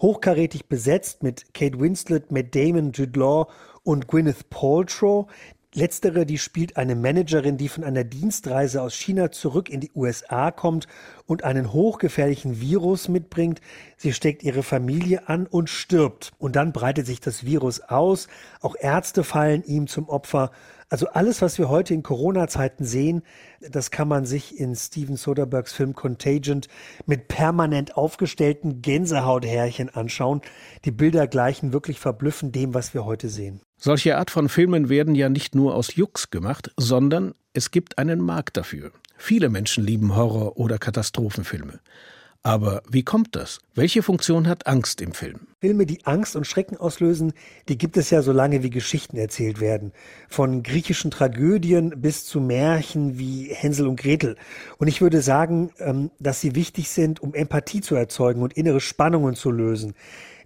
Hochkarätig 0.00 0.68
besetzt 0.68 1.22
mit 1.22 1.54
Kate 1.54 1.78
Winslet, 1.80 2.32
Matt 2.32 2.54
Damon, 2.54 2.92
Jude 2.92 3.18
Law 3.18 3.48
und 3.82 4.08
Gwyneth 4.08 4.48
Paltrow. 4.50 5.28
Letztere, 5.72 6.26
die 6.26 6.38
spielt 6.38 6.76
eine 6.76 6.96
Managerin, 6.96 7.56
die 7.56 7.68
von 7.68 7.84
einer 7.84 8.02
Dienstreise 8.02 8.82
aus 8.82 8.94
China 8.94 9.30
zurück 9.30 9.68
in 9.68 9.78
die 9.78 9.92
USA 9.94 10.50
kommt 10.50 10.88
und 11.26 11.44
einen 11.44 11.72
hochgefährlichen 11.72 12.60
Virus 12.60 13.06
mitbringt. 13.06 13.60
Sie 13.96 14.12
steckt 14.12 14.42
ihre 14.42 14.64
Familie 14.64 15.28
an 15.28 15.46
und 15.46 15.70
stirbt. 15.70 16.32
Und 16.38 16.56
dann 16.56 16.72
breitet 16.72 17.06
sich 17.06 17.20
das 17.20 17.44
Virus 17.44 17.82
aus. 17.82 18.26
Auch 18.60 18.74
Ärzte 18.80 19.22
fallen 19.22 19.62
ihm 19.62 19.86
zum 19.86 20.08
Opfer. 20.08 20.50
Also 20.90 21.06
alles, 21.06 21.40
was 21.40 21.56
wir 21.56 21.68
heute 21.68 21.94
in 21.94 22.02
Corona-Zeiten 22.02 22.84
sehen, 22.84 23.22
das 23.60 23.92
kann 23.92 24.08
man 24.08 24.26
sich 24.26 24.58
in 24.58 24.74
Steven 24.74 25.16
Soderberghs 25.16 25.72
Film 25.72 25.94
Contagion 25.94 26.62
mit 27.06 27.28
permanent 27.28 27.96
aufgestellten 27.96 28.82
Gänsehauthärchen 28.82 29.88
anschauen. 29.88 30.40
Die 30.84 30.90
Bilder 30.90 31.28
gleichen 31.28 31.72
wirklich 31.72 32.00
verblüffend 32.00 32.56
dem, 32.56 32.74
was 32.74 32.92
wir 32.92 33.04
heute 33.04 33.28
sehen. 33.28 33.60
Solche 33.76 34.18
Art 34.18 34.32
von 34.32 34.48
Filmen 34.48 34.88
werden 34.88 35.14
ja 35.14 35.28
nicht 35.28 35.54
nur 35.54 35.76
aus 35.76 35.94
Jux 35.94 36.30
gemacht, 36.30 36.72
sondern 36.76 37.34
es 37.52 37.70
gibt 37.70 37.98
einen 37.98 38.20
Markt 38.20 38.56
dafür. 38.56 38.90
Viele 39.16 39.48
Menschen 39.48 39.84
lieben 39.84 40.16
Horror- 40.16 40.56
oder 40.56 40.78
Katastrophenfilme. 40.78 41.78
Aber 42.42 42.82
wie 42.88 43.02
kommt 43.02 43.36
das? 43.36 43.60
Welche 43.74 44.02
Funktion 44.02 44.48
hat 44.48 44.66
Angst 44.66 45.02
im 45.02 45.12
Film? 45.12 45.40
Filme, 45.60 45.84
die 45.84 46.06
Angst 46.06 46.36
und 46.36 46.46
Schrecken 46.46 46.78
auslösen, 46.78 47.34
die 47.68 47.76
gibt 47.76 47.98
es 47.98 48.08
ja 48.08 48.22
so 48.22 48.32
lange, 48.32 48.62
wie 48.62 48.70
Geschichten 48.70 49.18
erzählt 49.18 49.60
werden. 49.60 49.92
Von 50.30 50.62
griechischen 50.62 51.10
Tragödien 51.10 52.00
bis 52.00 52.24
zu 52.24 52.40
Märchen 52.40 53.18
wie 53.18 53.52
Hänsel 53.52 53.86
und 53.86 54.00
Gretel. 54.00 54.36
Und 54.78 54.88
ich 54.88 55.02
würde 55.02 55.20
sagen, 55.20 55.70
ähm, 55.80 56.10
dass 56.18 56.40
sie 56.40 56.54
wichtig 56.54 56.88
sind, 56.88 57.20
um 57.20 57.34
Empathie 57.34 57.82
zu 57.82 57.94
erzeugen 57.94 58.40
und 58.40 58.54
innere 58.54 58.80
Spannungen 58.80 59.34
zu 59.34 59.50
lösen. 59.50 59.92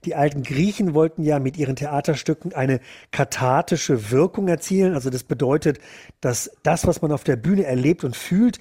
Die 0.05 0.17
alten 0.17 0.43
Griechen 0.43 0.95
wollten 0.95 1.23
ja 1.23 1.39
mit 1.39 1.57
ihren 1.57 1.77
Theaterstücken 1.77 2.53
eine 2.53 2.81
kathartische 3.13 4.11
Wirkung 4.11 4.49
erzielen. 4.49 4.95
Also 4.95 5.11
das 5.11 5.23
bedeutet, 5.23 5.79
dass 6.21 6.51
das, 6.65 6.89
was 6.89 7.03
man 7.03 7.13
auf 7.13 7.23
der 7.23 7.37
Bühne 7.37 7.65
erlebt 7.65 8.03
und 8.03 8.17
fühlt, 8.17 8.59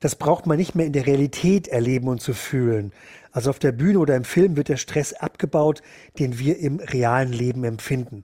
das 0.00 0.16
braucht 0.16 0.46
man 0.46 0.56
nicht 0.56 0.74
mehr 0.74 0.86
in 0.86 0.92
der 0.92 1.06
Realität 1.06 1.68
erleben 1.68 2.08
und 2.08 2.20
zu 2.20 2.34
fühlen. 2.34 2.92
Also 3.32 3.50
auf 3.50 3.58
der 3.58 3.72
Bühne 3.72 3.98
oder 3.98 4.16
im 4.16 4.24
Film 4.24 4.56
wird 4.56 4.68
der 4.68 4.76
Stress 4.76 5.12
abgebaut, 5.12 5.82
den 6.18 6.38
wir 6.38 6.58
im 6.58 6.80
realen 6.80 7.32
Leben 7.32 7.64
empfinden. 7.64 8.22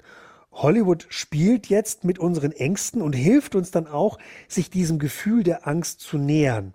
Hollywood 0.53 1.07
spielt 1.09 1.69
jetzt 1.69 2.05
mit 2.05 2.19
unseren 2.19 2.53
Ängsten 2.53 3.01
und 3.01 3.15
hilft 3.15 3.55
uns 3.55 3.71
dann 3.71 3.87
auch, 3.87 4.19
sich 4.49 4.69
diesem 4.69 4.99
Gefühl 4.99 5.43
der 5.43 5.67
Angst 5.67 6.01
zu 6.01 6.19
nähern. 6.19 6.75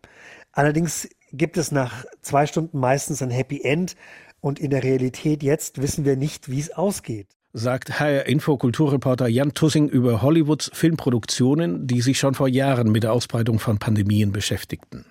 Allerdings 0.52 1.08
gibt 1.32 1.58
es 1.58 1.72
nach 1.72 2.06
zwei 2.22 2.48
Stunden 2.48 2.80
meistens 2.80 3.22
ein 3.22 3.30
Happy 3.30 3.62
End 3.62 3.96
und 4.42 4.60
in 4.60 4.72
der 4.72 4.84
Realität 4.84 5.44
jetzt 5.44 5.82
wissen 5.82 6.06
wir 6.06 6.16
nicht, 6.16 6.50
wie 6.50 6.60
es 6.60 6.72
ausgeht 6.72 7.37
sagt 7.54 8.00
HR 8.00 8.26
Info 8.26 8.58
Kulturreporter 8.58 9.28
Jan 9.28 9.54
Tussing 9.54 9.90
über 9.90 10.22
Hollywoods 10.22 10.70
Filmproduktionen, 10.74 11.88
die 11.88 12.02
sich 12.02 12.20
schon 12.20 12.34
vor 12.34 12.48
Jahren 12.48 12.92
mit 12.92 13.04
der 13.04 13.14
Ausbreitung 13.14 13.60
von 13.60 13.80
Pandemien 13.80 14.32
beschäftigten. 14.32 15.06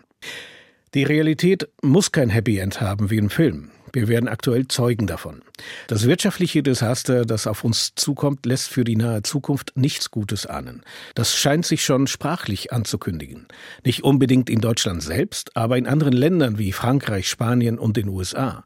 Die 0.95 1.03
Realität 1.03 1.69
muss 1.83 2.13
kein 2.13 2.31
Happy 2.31 2.59
End 2.59 2.81
haben 2.81 3.11
wie 3.11 3.19
im 3.19 3.31
Film. 3.31 3.71
Wir 3.93 4.09
werden 4.09 4.29
aktuell 4.29 4.69
Zeugen 4.69 5.07
davon. 5.07 5.43
Das 5.87 6.07
wirtschaftliche 6.07 6.63
Desaster, 6.63 7.25
das 7.25 7.47
auf 7.47 7.65
uns 7.65 7.95
zukommt, 7.95 8.45
lässt 8.45 8.69
für 8.69 8.85
die 8.85 8.97
nahe 8.97 9.23
Zukunft 9.23 9.73
nichts 9.75 10.11
Gutes 10.11 10.45
ahnen. 10.45 10.83
Das 11.15 11.35
scheint 11.35 11.65
sich 11.65 11.85
schon 11.85 12.07
sprachlich 12.07 12.73
anzukündigen. 12.73 13.47
Nicht 13.85 14.05
unbedingt 14.05 14.51
in 14.51 14.61
Deutschland 14.61 15.03
selbst, 15.03 15.57
aber 15.57 15.79
in 15.79 15.87
anderen 15.87 16.13
Ländern 16.13 16.59
wie 16.59 16.73
Frankreich, 16.73 17.29
Spanien 17.29 17.79
und 17.79 17.97
den 17.97 18.09
USA. 18.09 18.65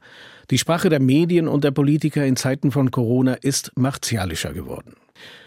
Die 0.51 0.59
Sprache 0.59 0.89
der 0.89 0.99
Medien 1.01 1.47
und 1.47 1.63
der 1.63 1.71
Politiker 1.71 2.27
in 2.27 2.35
Zeiten 2.35 2.73
von 2.73 2.91
Corona 2.91 3.35
ist 3.35 3.71
martialischer 3.77 4.53
geworden. 4.53 4.97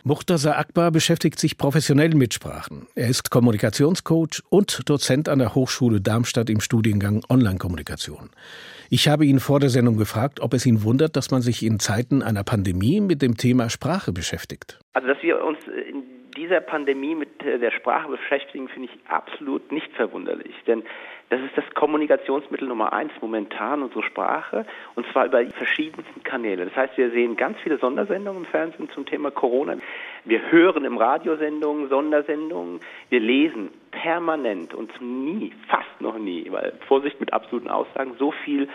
Muchtaza 0.06 0.54
Akbar 0.54 0.92
beschäftigt 0.92 1.40
sich 1.40 1.58
professionell 1.58 2.16
mit 2.16 2.34
Sprachen. 2.34 2.88
Er 2.96 3.10
ist 3.10 3.30
Kommunikationscoach 3.30 4.44
und 4.50 4.90
Dozent 4.90 5.28
an 5.28 5.40
der 5.40 5.56
Hochschule 5.56 6.00
Darmstadt 6.00 6.50
im 6.50 6.62
Studiengang 6.62 7.22
Online-Kommunikation. 7.30 8.30
Ich 8.90 9.10
habe 9.10 9.26
ihn 9.26 9.42
vor 9.42 9.60
der 9.60 9.70
Sendung 9.70 9.98
gefragt, 9.98 10.40
ob 10.40 10.54
es 10.54 10.66
ihn 10.66 10.84
wundert, 10.84 11.18
dass 11.18 11.32
man 11.32 11.42
sich 11.42 11.66
in 11.66 11.80
Zeiten 11.80 12.22
einer 12.22 12.46
Pandemie 12.46 13.02
mit 13.02 13.22
dem 13.22 13.36
Thema 13.36 13.70
Sprache 13.70 14.14
beschäftigt. 14.14 14.80
Also, 14.94 15.10
dass 15.10 15.22
wir 15.22 15.44
uns 15.44 15.58
in 15.68 16.23
dieser 16.36 16.62
Pandemie 16.62 17.16
mit 17.16 17.42
der 17.42 17.72
Sprache 17.72 18.10
beschäftigen, 18.10 18.68
finde 18.68 18.90
ich 18.92 19.12
absolut 19.12 19.72
nicht 19.72 19.92
verwunderlich. 19.94 20.56
Denn 20.68 20.84
das 21.30 21.42
ist 21.42 21.58
das 21.58 21.66
Kommunikationsmittel 21.74 22.68
Nummer 22.68 22.94
eins 22.94 23.12
momentan, 23.20 23.82
unsere 23.82 24.04
Sprache, 24.04 24.66
und 24.96 25.06
zwar 25.12 25.26
über 25.26 25.44
die 25.44 25.52
verschiedensten 25.52 26.22
Kanäle. 26.24 26.66
Das 26.66 26.76
heißt, 26.76 26.98
wir 26.98 27.10
sehen 27.12 27.36
ganz 27.36 27.58
viele 27.62 27.78
Sondersendungen 27.78 28.44
im 28.44 28.50
Fernsehen 28.50 28.90
zum 28.92 29.06
Thema 29.06 29.32
Corona. 29.32 29.78
Wir 30.26 30.52
hören 30.52 30.86
im 30.86 30.98
Radiosendungen, 30.98 31.90
Sondersendungen. 31.90 32.82
Wir 33.10 33.20
lesen 33.20 33.72
permanent 33.92 34.74
und 34.74 35.02
nie, 35.02 35.54
fast 35.68 36.02
noch 36.02 36.18
nie, 36.18 36.52
weil 36.52 36.74
Vorsicht 36.88 37.20
mit 37.20 37.34
absoluten 37.34 37.70
Aussagen, 37.70 38.14
so 38.20 38.32
viel 38.32 38.70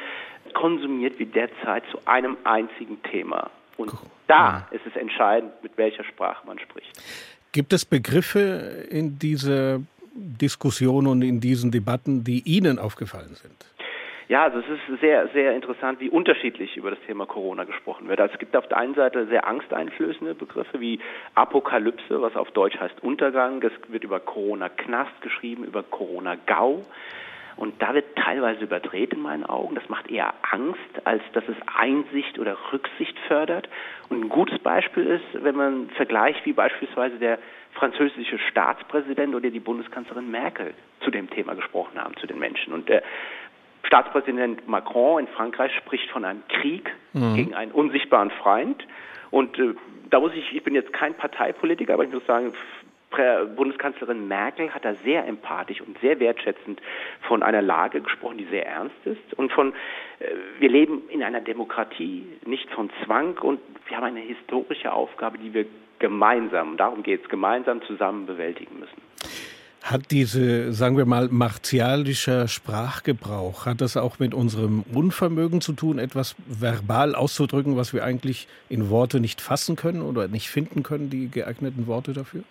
konsumiert 0.52 1.18
wie 1.18 1.26
derzeit 1.26 1.84
zu 1.90 1.98
einem 2.06 2.36
einzigen 2.44 3.00
Thema. 3.04 3.50
Und 3.76 3.92
da 4.26 4.66
ist 4.72 4.84
es 4.84 4.96
entscheidend, 4.96 5.52
mit 5.62 5.78
welcher 5.78 6.02
Sprache 6.02 6.44
man 6.46 6.58
spricht. 6.58 7.00
Gibt 7.52 7.72
es 7.72 7.84
Begriffe 7.84 8.86
in 8.90 9.18
dieser 9.18 9.80
Diskussion 10.14 11.06
und 11.06 11.22
in 11.22 11.40
diesen 11.40 11.70
Debatten, 11.70 12.24
die 12.24 12.40
Ihnen 12.40 12.78
aufgefallen 12.78 13.34
sind? 13.34 13.66
Ja, 14.28 14.44
also 14.44 14.58
es 14.58 14.66
ist 14.66 15.00
sehr, 15.00 15.28
sehr 15.28 15.54
interessant, 15.54 16.00
wie 16.00 16.10
unterschiedlich 16.10 16.76
über 16.76 16.90
das 16.90 16.98
Thema 17.06 17.24
Corona 17.24 17.64
gesprochen 17.64 18.08
wird. 18.08 18.20
Also 18.20 18.34
es 18.34 18.38
gibt 18.38 18.54
auf 18.54 18.68
der 18.68 18.76
einen 18.76 18.94
Seite 18.94 19.26
sehr 19.28 19.46
angsteinflößende 19.46 20.34
Begriffe 20.34 20.80
wie 20.80 21.00
Apokalypse, 21.34 22.20
was 22.20 22.36
auf 22.36 22.50
Deutsch 22.50 22.78
heißt 22.78 23.02
Untergang. 23.02 23.62
Es 23.62 23.72
wird 23.90 24.04
über 24.04 24.20
Corona-Knast 24.20 25.22
geschrieben, 25.22 25.64
über 25.64 25.82
Corona-Gau. 25.82 26.84
Und 27.58 27.82
da 27.82 27.92
wird 27.92 28.16
teilweise 28.16 28.62
überdreht 28.62 29.12
in 29.12 29.20
meinen 29.20 29.44
Augen. 29.44 29.74
Das 29.74 29.88
macht 29.88 30.10
eher 30.10 30.32
Angst, 30.50 30.78
als 31.04 31.22
dass 31.32 31.42
es 31.48 31.56
Einsicht 31.76 32.38
oder 32.38 32.56
Rücksicht 32.72 33.18
fördert. 33.26 33.68
Und 34.08 34.24
ein 34.24 34.28
gutes 34.28 34.60
Beispiel 34.60 35.04
ist, 35.06 35.44
wenn 35.44 35.56
man 35.56 35.90
vergleicht, 35.90 36.46
wie 36.46 36.52
beispielsweise 36.52 37.16
der 37.18 37.38
französische 37.72 38.38
Staatspräsident 38.38 39.34
oder 39.34 39.50
die 39.50 39.60
Bundeskanzlerin 39.60 40.30
Merkel 40.30 40.72
zu 41.00 41.10
dem 41.10 41.28
Thema 41.30 41.54
gesprochen 41.54 41.98
haben, 42.02 42.16
zu 42.18 42.28
den 42.28 42.38
Menschen. 42.38 42.72
Und 42.72 42.88
der 42.88 43.02
Staatspräsident 43.82 44.68
Macron 44.68 45.20
in 45.20 45.28
Frankreich 45.28 45.74
spricht 45.74 46.10
von 46.10 46.24
einem 46.24 46.42
Krieg 46.48 46.94
mhm. 47.12 47.34
gegen 47.34 47.54
einen 47.54 47.72
unsichtbaren 47.72 48.30
Feind. 48.30 48.86
Und 49.30 49.58
äh, 49.58 49.74
da 50.10 50.20
muss 50.20 50.32
ich, 50.34 50.54
ich 50.54 50.62
bin 50.62 50.74
jetzt 50.74 50.92
kein 50.92 51.14
Parteipolitiker, 51.14 51.94
aber 51.94 52.04
ich 52.04 52.12
muss 52.12 52.24
sagen, 52.26 52.52
Bundeskanzlerin 53.56 54.28
Merkel 54.28 54.72
hat 54.72 54.84
da 54.84 54.94
sehr 54.94 55.26
empathisch 55.26 55.80
und 55.80 55.98
sehr 56.00 56.20
wertschätzend 56.20 56.80
von 57.22 57.42
einer 57.42 57.62
Lage 57.62 58.00
gesprochen, 58.00 58.38
die 58.38 58.44
sehr 58.46 58.66
ernst 58.66 58.96
ist 59.04 59.34
und 59.36 59.50
von 59.52 59.72
äh, 60.20 60.26
wir 60.58 60.68
leben 60.68 61.02
in 61.08 61.22
einer 61.22 61.40
Demokratie, 61.40 62.26
nicht 62.44 62.70
von 62.70 62.90
Zwang 63.04 63.38
und 63.38 63.60
wir 63.86 63.96
haben 63.96 64.04
eine 64.04 64.20
historische 64.20 64.92
Aufgabe, 64.92 65.38
die 65.38 65.54
wir 65.54 65.66
gemeinsam, 65.98 66.76
darum 66.76 67.02
geht 67.02 67.24
es, 67.24 67.28
gemeinsam 67.28 67.82
zusammen 67.82 68.26
bewältigen 68.26 68.78
müssen. 68.78 69.02
Hat 69.82 70.10
diese, 70.10 70.72
sagen 70.72 70.96
wir 70.98 71.06
mal, 71.06 71.28
martialischer 71.30 72.46
Sprachgebrauch, 72.46 73.64
hat 73.64 73.80
das 73.80 73.96
auch 73.96 74.18
mit 74.18 74.34
unserem 74.34 74.84
Unvermögen 74.92 75.60
zu 75.60 75.72
tun, 75.72 75.98
etwas 75.98 76.36
verbal 76.46 77.14
auszudrücken, 77.14 77.76
was 77.76 77.94
wir 77.94 78.04
eigentlich 78.04 78.48
in 78.68 78.90
Worte 78.90 79.18
nicht 79.18 79.40
fassen 79.40 79.76
können 79.76 80.02
oder 80.02 80.28
nicht 80.28 80.50
finden 80.50 80.82
können, 80.82 81.10
die 81.10 81.30
geeigneten 81.30 81.86
Worte 81.86 82.12
dafür? 82.12 82.42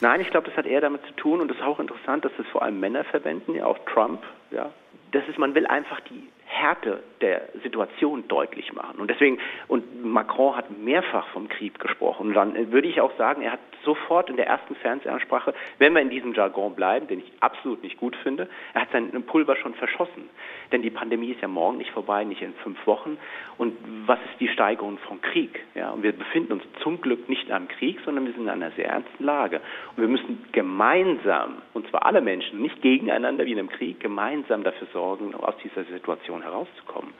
Nein, 0.00 0.20
ich 0.20 0.30
glaube, 0.30 0.48
das 0.48 0.56
hat 0.56 0.66
eher 0.66 0.80
damit 0.80 1.04
zu 1.06 1.12
tun 1.14 1.40
und 1.40 1.50
es 1.50 1.56
ist 1.56 1.62
auch 1.62 1.80
interessant, 1.80 2.24
dass 2.24 2.32
das 2.36 2.46
vor 2.48 2.62
allem 2.62 2.80
Männer 2.80 3.04
verwenden, 3.04 3.54
ja 3.54 3.66
auch 3.66 3.78
Trump, 3.92 4.22
ja. 4.50 4.70
Das 5.12 5.26
ist, 5.28 5.38
man 5.38 5.54
will 5.54 5.66
einfach 5.66 6.00
die 6.00 6.28
Härte 6.46 7.02
der 7.20 7.48
Situation 7.62 8.28
deutlich 8.28 8.72
machen. 8.72 9.00
Und 9.00 9.10
deswegen, 9.10 9.38
und 9.68 10.04
Macron 10.04 10.56
hat 10.56 10.70
mehrfach 10.70 11.26
vom 11.28 11.48
Krieg 11.48 11.78
gesprochen. 11.78 12.28
Und 12.28 12.34
dann 12.34 12.72
würde 12.72 12.88
ich 12.88 13.00
auch 13.00 13.16
sagen, 13.16 13.42
er 13.42 13.52
hat 13.52 13.60
sofort 13.84 14.30
in 14.30 14.36
der 14.36 14.46
ersten 14.46 14.74
Fernsehansprache, 14.76 15.54
wenn 15.78 15.94
wir 15.94 16.00
in 16.00 16.10
diesem 16.10 16.34
Jargon 16.34 16.74
bleiben, 16.74 17.06
den 17.06 17.20
ich 17.20 17.32
absolut 17.40 17.82
nicht 17.82 17.98
gut 17.98 18.16
finde, 18.16 18.48
er 18.72 18.82
hat 18.82 18.88
sein 18.92 19.10
Pulver 19.24 19.56
schon 19.56 19.74
verschossen. 19.74 20.28
Denn 20.72 20.82
die 20.82 20.90
Pandemie 20.90 21.30
ist 21.30 21.40
ja 21.40 21.48
morgen 21.48 21.78
nicht 21.78 21.90
vorbei, 21.90 22.24
nicht 22.24 22.42
in 22.42 22.54
fünf 22.54 22.86
Wochen. 22.86 23.18
Und 23.58 23.76
was 24.06 24.18
ist 24.30 24.40
die 24.40 24.48
Steigerung 24.48 24.98
von 24.98 25.20
Krieg? 25.20 25.60
Ja, 25.74 25.90
und 25.90 26.02
wir 26.02 26.12
befinden 26.12 26.52
uns 26.54 26.64
zum 26.82 27.00
Glück 27.00 27.28
nicht 27.28 27.50
am 27.50 27.68
Krieg, 27.68 28.00
sondern 28.04 28.26
wir 28.26 28.32
sind 28.32 28.44
in 28.44 28.50
einer 28.50 28.70
sehr 28.72 28.88
ernsten 28.88 29.24
Lage. 29.24 29.60
Und 29.96 30.02
wir 30.02 30.08
müssen 30.08 30.44
gemeinsam, 30.52 31.62
und 31.72 31.88
zwar 31.88 32.06
alle 32.06 32.20
Menschen, 32.20 32.60
nicht 32.60 32.80
gegeneinander 32.82 33.44
wie 33.44 33.52
in 33.52 33.58
einem 33.58 33.70
Krieg, 33.70 34.00
gemeinsam 34.00 34.64
dafür 34.64 34.88
sorgen, 34.92 35.34
aus 35.34 35.54
dieser 35.62 35.84
Situation 35.84 36.33
herauszukommen. 36.42 37.12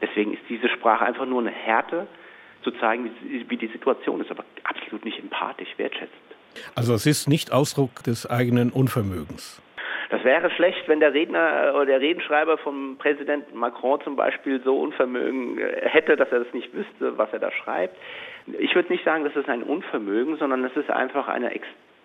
Deswegen 0.00 0.32
ist 0.32 0.42
diese 0.48 0.68
Sprache 0.68 1.04
einfach 1.04 1.26
nur 1.26 1.40
eine 1.40 1.50
Härte, 1.50 2.06
zu 2.62 2.70
zeigen, 2.72 3.10
wie 3.48 3.56
die 3.56 3.66
Situation 3.68 4.20
ist, 4.20 4.30
aber 4.30 4.44
absolut 4.64 5.04
nicht 5.04 5.18
empathisch, 5.18 5.68
wertschätzend. 5.76 6.20
Also 6.74 6.94
es 6.94 7.06
ist 7.06 7.28
nicht 7.28 7.52
Ausdruck 7.52 8.02
des 8.04 8.28
eigenen 8.28 8.70
Unvermögens. 8.70 9.60
Das 10.10 10.24
wäre 10.24 10.50
schlecht, 10.50 10.86
wenn 10.88 11.00
der 11.00 11.14
Redner 11.14 11.72
oder 11.74 11.86
der 11.86 12.00
Redenschreiber 12.00 12.58
vom 12.58 12.98
Präsidenten 12.98 13.56
Macron 13.56 13.98
zum 14.02 14.14
Beispiel 14.14 14.60
so 14.62 14.78
Unvermögen 14.78 15.58
äh, 15.58 15.88
hätte, 15.88 16.16
dass 16.16 16.30
er 16.30 16.40
das 16.40 16.52
nicht 16.52 16.74
wüsste, 16.74 17.16
was 17.16 17.32
er 17.32 17.38
da 17.38 17.50
schreibt. 17.50 17.96
Ich 18.58 18.74
würde 18.74 18.92
nicht 18.92 19.04
sagen, 19.04 19.24
das 19.24 19.34
ist 19.36 19.48
ein 19.48 19.62
Unvermögen, 19.62 20.36
sondern 20.36 20.64
es 20.64 20.76
ist 20.76 20.90
einfach 20.90 21.28
eine 21.28 21.54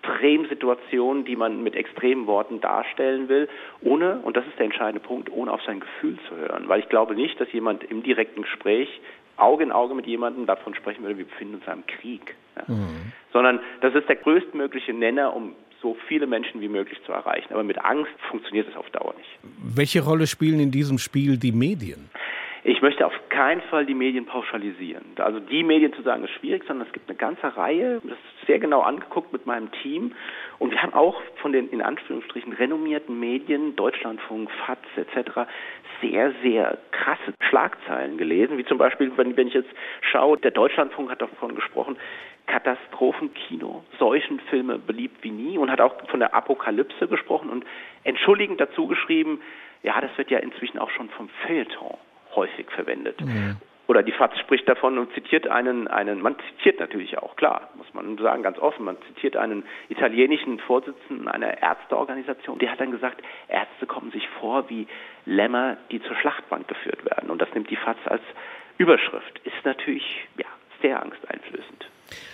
Extremsituation, 0.08 1.26
die 1.26 1.36
man 1.36 1.64
mit 1.64 1.76
extremen 1.76 2.28
Worten 2.28 2.62
darstellen 2.62 3.30
will, 3.30 3.48
ohne, 3.82 4.20
und 4.20 4.38
das 4.38 4.46
ist 4.48 4.58
der 4.58 4.66
entscheidende 4.66 5.00
Punkt, 5.00 5.32
ohne 5.32 5.52
auf 5.52 5.62
sein 5.64 5.80
Gefühl 5.80 6.18
zu 6.28 6.36
hören. 6.36 6.68
Weil 6.68 6.80
ich 6.80 6.90
glaube 6.90 7.16
nicht, 7.16 7.40
dass 7.40 7.52
jemand 7.52 7.84
im 7.84 8.04
direkten 8.04 8.44
Gespräch 8.44 8.90
Auge 9.36 9.64
in 9.64 9.72
Auge 9.72 9.94
mit 9.94 10.08
jemandem 10.08 10.48
davon 10.48 10.74
sprechen 10.74 11.04
würde, 11.04 11.18
wir 11.18 11.26
befinden 11.26 11.56
uns 11.56 11.66
in 11.66 11.72
einem 11.74 11.86
Krieg. 11.86 12.36
Ja. 12.56 12.74
Mhm. 12.74 13.14
Sondern 13.32 13.60
das 13.82 13.94
ist 13.94 14.10
der 14.10 14.16
größtmögliche 14.16 14.94
Nenner, 14.94 15.36
um 15.36 15.54
so 15.80 15.96
viele 16.08 16.26
Menschen 16.26 16.60
wie 16.60 16.70
möglich 16.70 16.98
zu 17.06 17.12
erreichen. 17.12 17.54
Aber 17.54 17.64
mit 17.64 17.84
Angst 17.86 18.12
funktioniert 18.32 18.68
es 18.68 18.76
auf 18.76 18.90
Dauer 18.90 19.14
nicht. 19.16 19.30
Welche 19.76 20.04
Rolle 20.04 20.26
spielen 20.26 20.60
in 20.60 20.72
diesem 20.72 20.98
Spiel 20.98 21.38
die 21.38 21.52
Medien? 21.52 22.10
Ich 22.64 22.82
möchte 22.82 23.06
auf 23.06 23.14
keinen 23.30 23.62
Fall 23.62 23.86
die 23.86 23.94
Medien 23.94 24.26
pauschalisieren. 24.26 25.06
Also 25.18 25.40
die 25.40 25.64
Medien 25.64 25.94
zu 25.94 26.02
sagen 26.02 26.24
ist 26.24 26.32
schwierig, 26.32 26.64
sondern 26.68 26.88
es 26.88 26.94
gibt 26.94 27.10
eine 27.10 27.18
ganze 27.18 27.56
Reihe, 27.56 28.02
das 28.04 28.18
ist 28.18 28.48
sehr 28.48 28.60
genau 28.60 28.82
angeguckt 28.82 29.32
mit 29.32 29.46
meinem 29.46 29.72
Team. 29.84 30.14
Und 30.60 30.72
wir 30.72 30.82
haben 30.82 30.94
auch 30.94 31.22
von 31.42 31.52
den 31.52 31.70
in 31.70 31.82
Anführungsstrichen 31.82 32.54
renommierten 32.54 33.20
Medien, 33.20 33.76
Deutschlandfunk, 33.76 34.50
FAZ 34.66 34.80
etc., 34.96 35.50
sehr, 36.02 36.34
sehr 36.44 36.78
krasse 36.92 37.34
Schlagzeilen 37.50 38.18
gelesen. 38.18 38.58
Wie 38.58 38.66
zum 38.66 38.78
Beispiel, 38.78 39.12
wenn, 39.16 39.38
wenn 39.38 39.48
ich 39.48 39.54
jetzt 39.54 39.70
schaue, 40.02 40.38
der 40.38 40.52
Deutschlandfunk 40.52 41.10
hat 41.10 41.22
davon 41.22 41.56
gesprochen, 41.56 41.98
Katastrophenkino, 42.48 43.84
Seuchenfilme 44.00 44.80
beliebt 44.80 45.24
wie 45.24 45.32
nie 45.32 45.58
und 45.58 45.70
hat 45.70 45.82
auch 45.82 45.96
von 46.10 46.20
der 46.20 46.34
Apokalypse 46.34 47.08
gesprochen 47.08 47.50
und 47.50 47.66
entschuldigend 48.04 48.60
dazu 48.60 48.88
geschrieben, 48.88 49.42
ja, 49.84 50.00
das 50.02 50.18
wird 50.18 50.32
ja 50.32 50.40
inzwischen 50.40 50.80
auch 50.80 50.90
schon 50.92 51.10
vom 51.10 51.30
Feuilleton 51.46 51.98
häufig 52.38 52.72
verwendet. 52.72 53.20
Mhm. 53.20 53.58
Oder 53.88 54.04
die 54.04 54.12
FAZ 54.12 54.38
spricht 54.40 54.68
davon 54.68 54.98
und 54.98 55.14
zitiert 55.14 55.48
einen, 55.48 55.88
einen, 55.88 56.22
man 56.22 56.36
zitiert 56.50 56.80
natürlich 56.80 57.18
auch, 57.20 57.38
klar, 57.38 57.70
muss 57.76 57.88
man 57.94 58.18
sagen, 58.18 58.44
ganz 58.44 58.60
offen, 58.60 58.84
man 58.84 58.98
zitiert 59.08 59.38
einen 59.38 59.64
italienischen 59.88 60.60
Vorsitzenden 60.60 61.30
einer 61.30 61.62
Ärzteorganisation, 61.62 62.60
der 62.60 62.72
hat 62.72 62.82
dann 62.82 62.92
gesagt, 62.92 63.22
Ärzte 63.48 63.86
kommen 63.86 64.12
sich 64.12 64.28
vor 64.42 64.70
wie 64.70 64.88
Lämmer, 65.26 65.78
die 65.90 66.02
zur 66.02 66.18
Schlachtbank 66.18 66.68
geführt 66.68 67.06
werden. 67.06 67.30
Und 67.30 67.42
das 67.42 67.48
nimmt 67.54 67.70
die 67.70 67.78
FAZ 67.78 67.98
als 68.06 68.24
Überschrift. 68.78 69.40
Ist 69.46 69.64
natürlich, 69.64 70.04
ja, 70.38 70.46
sehr 70.82 71.02
angsteinflößend. 71.02 71.90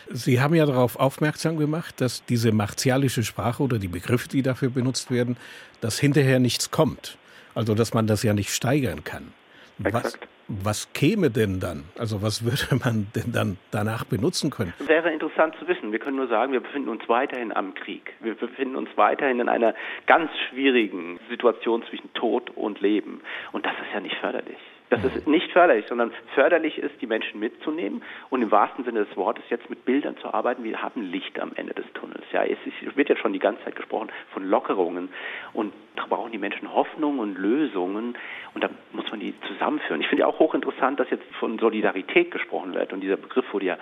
Sie 0.09 0.41
haben 0.41 0.55
ja 0.55 0.65
darauf 0.65 0.99
aufmerksam 0.99 1.57
gemacht, 1.57 2.01
dass 2.01 2.25
diese 2.25 2.51
martialische 2.51 3.23
Sprache 3.23 3.63
oder 3.63 3.79
die 3.79 3.87
Begriffe, 3.87 4.27
die 4.27 4.41
dafür 4.41 4.69
benutzt 4.69 5.11
werden, 5.11 5.37
dass 5.81 5.99
hinterher 5.99 6.39
nichts 6.39 6.71
kommt. 6.71 7.17
Also, 7.55 7.75
dass 7.75 7.93
man 7.93 8.07
das 8.07 8.23
ja 8.23 8.33
nicht 8.33 8.49
steigern 8.49 9.03
kann. 9.03 9.33
Was, 9.79 10.19
was 10.47 10.93
käme 10.93 11.31
denn 11.31 11.59
dann? 11.59 11.85
Also 11.97 12.21
was 12.21 12.43
würde 12.43 12.83
man 12.83 13.07
denn 13.15 13.31
dann 13.31 13.57
danach 13.71 14.05
benutzen 14.05 14.51
können? 14.51 14.73
Wäre 14.79 15.11
interessant 15.11 15.55
zu 15.59 15.67
wissen. 15.67 15.91
Wir 15.91 15.99
können 15.99 16.17
nur 16.17 16.27
sagen, 16.27 16.53
wir 16.53 16.61
befinden 16.61 16.89
uns 16.89 17.07
weiterhin 17.07 17.55
am 17.55 17.73
Krieg. 17.73 18.13
Wir 18.21 18.35
befinden 18.35 18.75
uns 18.75 18.89
weiterhin 18.95 19.39
in 19.39 19.49
einer 19.49 19.73
ganz 20.05 20.31
schwierigen 20.49 21.19
Situation 21.29 21.83
zwischen 21.89 22.13
Tod 22.13 22.51
und 22.55 22.81
Leben. 22.81 23.21
Und 23.51 23.65
das 23.65 23.73
ist 23.73 23.93
ja 23.93 23.99
nicht 23.99 24.15
förderlich. 24.17 24.57
Das 24.93 25.15
ist 25.15 25.27
nicht 25.27 25.51
förderlich, 25.51 25.85
sondern 25.87 26.11
förderlich 26.35 26.77
ist, 26.77 27.01
die 27.01 27.07
Menschen 27.07 27.39
mitzunehmen 27.39 28.03
und 28.29 28.43
im 28.43 28.51
wahrsten 28.51 28.85
Sinne 28.85 29.05
des 29.05 29.17
Wortes 29.17 29.43
jetzt 29.49 29.67
mit 29.67 29.85
Bildern 29.85 30.17
zu 30.17 30.31
arbeiten. 30.31 30.63
Wir 30.63 30.83
haben 30.83 31.01
Licht 31.01 31.39
am 31.39 31.51
Ende 31.55 31.73
des 31.73 31.85
Tunnels. 31.93 32.23
Ja, 32.31 32.43
es 32.43 32.59
wird 32.95 33.09
ja 33.09 33.15
schon 33.15 33.33
die 33.33 33.39
ganze 33.39 33.63
Zeit 33.63 33.75
gesprochen 33.75 34.11
von 34.33 34.47
Lockerungen 34.47 35.09
und 35.53 35.73
da 35.95 36.05
brauchen 36.07 36.31
die 36.31 36.37
Menschen 36.37 36.71
Hoffnung 36.71 37.17
und 37.17 37.39
Lösungen 37.39 38.15
und 38.53 38.63
da 38.63 38.69
muss 38.91 39.09
man 39.09 39.19
die 39.19 39.33
zusammenführen. 39.47 39.99
Ich 39.99 40.07
finde 40.07 40.27
auch 40.27 40.37
hochinteressant, 40.37 40.99
dass 40.99 41.09
jetzt 41.09 41.25
von 41.39 41.57
Solidarität 41.57 42.29
gesprochen 42.29 42.75
wird 42.75 42.93
und 42.93 43.01
dieser 43.01 43.17
Begriff 43.17 43.51
wurde 43.51 43.65
ja 43.65 43.77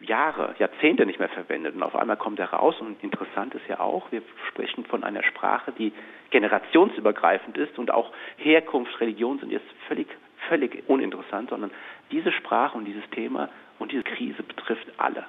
Jahre, 0.00 0.54
Jahrzehnte 0.60 1.04
nicht 1.04 1.18
mehr 1.18 1.28
verwendet 1.28 1.74
und 1.74 1.82
auf 1.82 1.96
einmal 1.96 2.16
kommt 2.16 2.38
er 2.38 2.52
raus 2.52 2.76
und 2.80 3.02
interessant 3.02 3.56
ist 3.56 3.66
ja 3.68 3.80
auch, 3.80 4.12
wir 4.12 4.22
sprechen 4.46 4.84
von 4.84 5.02
einer 5.02 5.24
Sprache, 5.24 5.72
die 5.76 5.92
generationsübergreifend 6.30 7.58
ist 7.58 7.76
und 7.78 7.90
auch 7.90 8.12
Herkunft, 8.36 9.00
Religion 9.00 9.40
sind 9.40 9.50
jetzt 9.50 9.66
völlig, 9.88 10.06
völlig 10.48 10.82
uninteressant, 10.88 11.50
sondern 11.50 11.70
diese 12.10 12.32
Sprache 12.32 12.76
und 12.76 12.84
dieses 12.84 13.08
Thema 13.10 13.48
und 13.78 13.92
diese 13.92 14.02
Krise 14.02 14.42
betrifft 14.42 14.86
alle. 14.96 15.24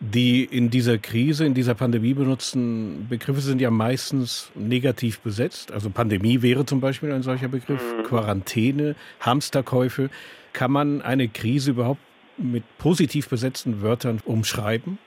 Die 0.00 0.44
in 0.44 0.70
dieser 0.70 0.98
Krise, 0.98 1.46
in 1.46 1.54
dieser 1.54 1.74
Pandemie 1.74 2.14
benutzten 2.14 3.06
Begriffe 3.08 3.40
sind 3.40 3.60
ja 3.60 3.70
meistens 3.70 4.50
negativ 4.54 5.20
besetzt. 5.20 5.72
Also 5.72 5.88
Pandemie 5.88 6.42
wäre 6.42 6.66
zum 6.66 6.80
Beispiel 6.80 7.12
ein 7.12 7.22
solcher 7.22 7.48
Begriff, 7.48 7.82
mhm. 7.96 8.02
Quarantäne, 8.02 8.96
Hamsterkäufe. 9.20 10.10
Kann 10.52 10.72
man 10.72 11.00
eine 11.00 11.28
Krise 11.28 11.70
überhaupt 11.70 12.00
mit 12.36 12.64
positiv 12.78 13.28
besetzten 13.28 13.82
Wörtern 13.82 14.20
umschreiben? 14.24 14.98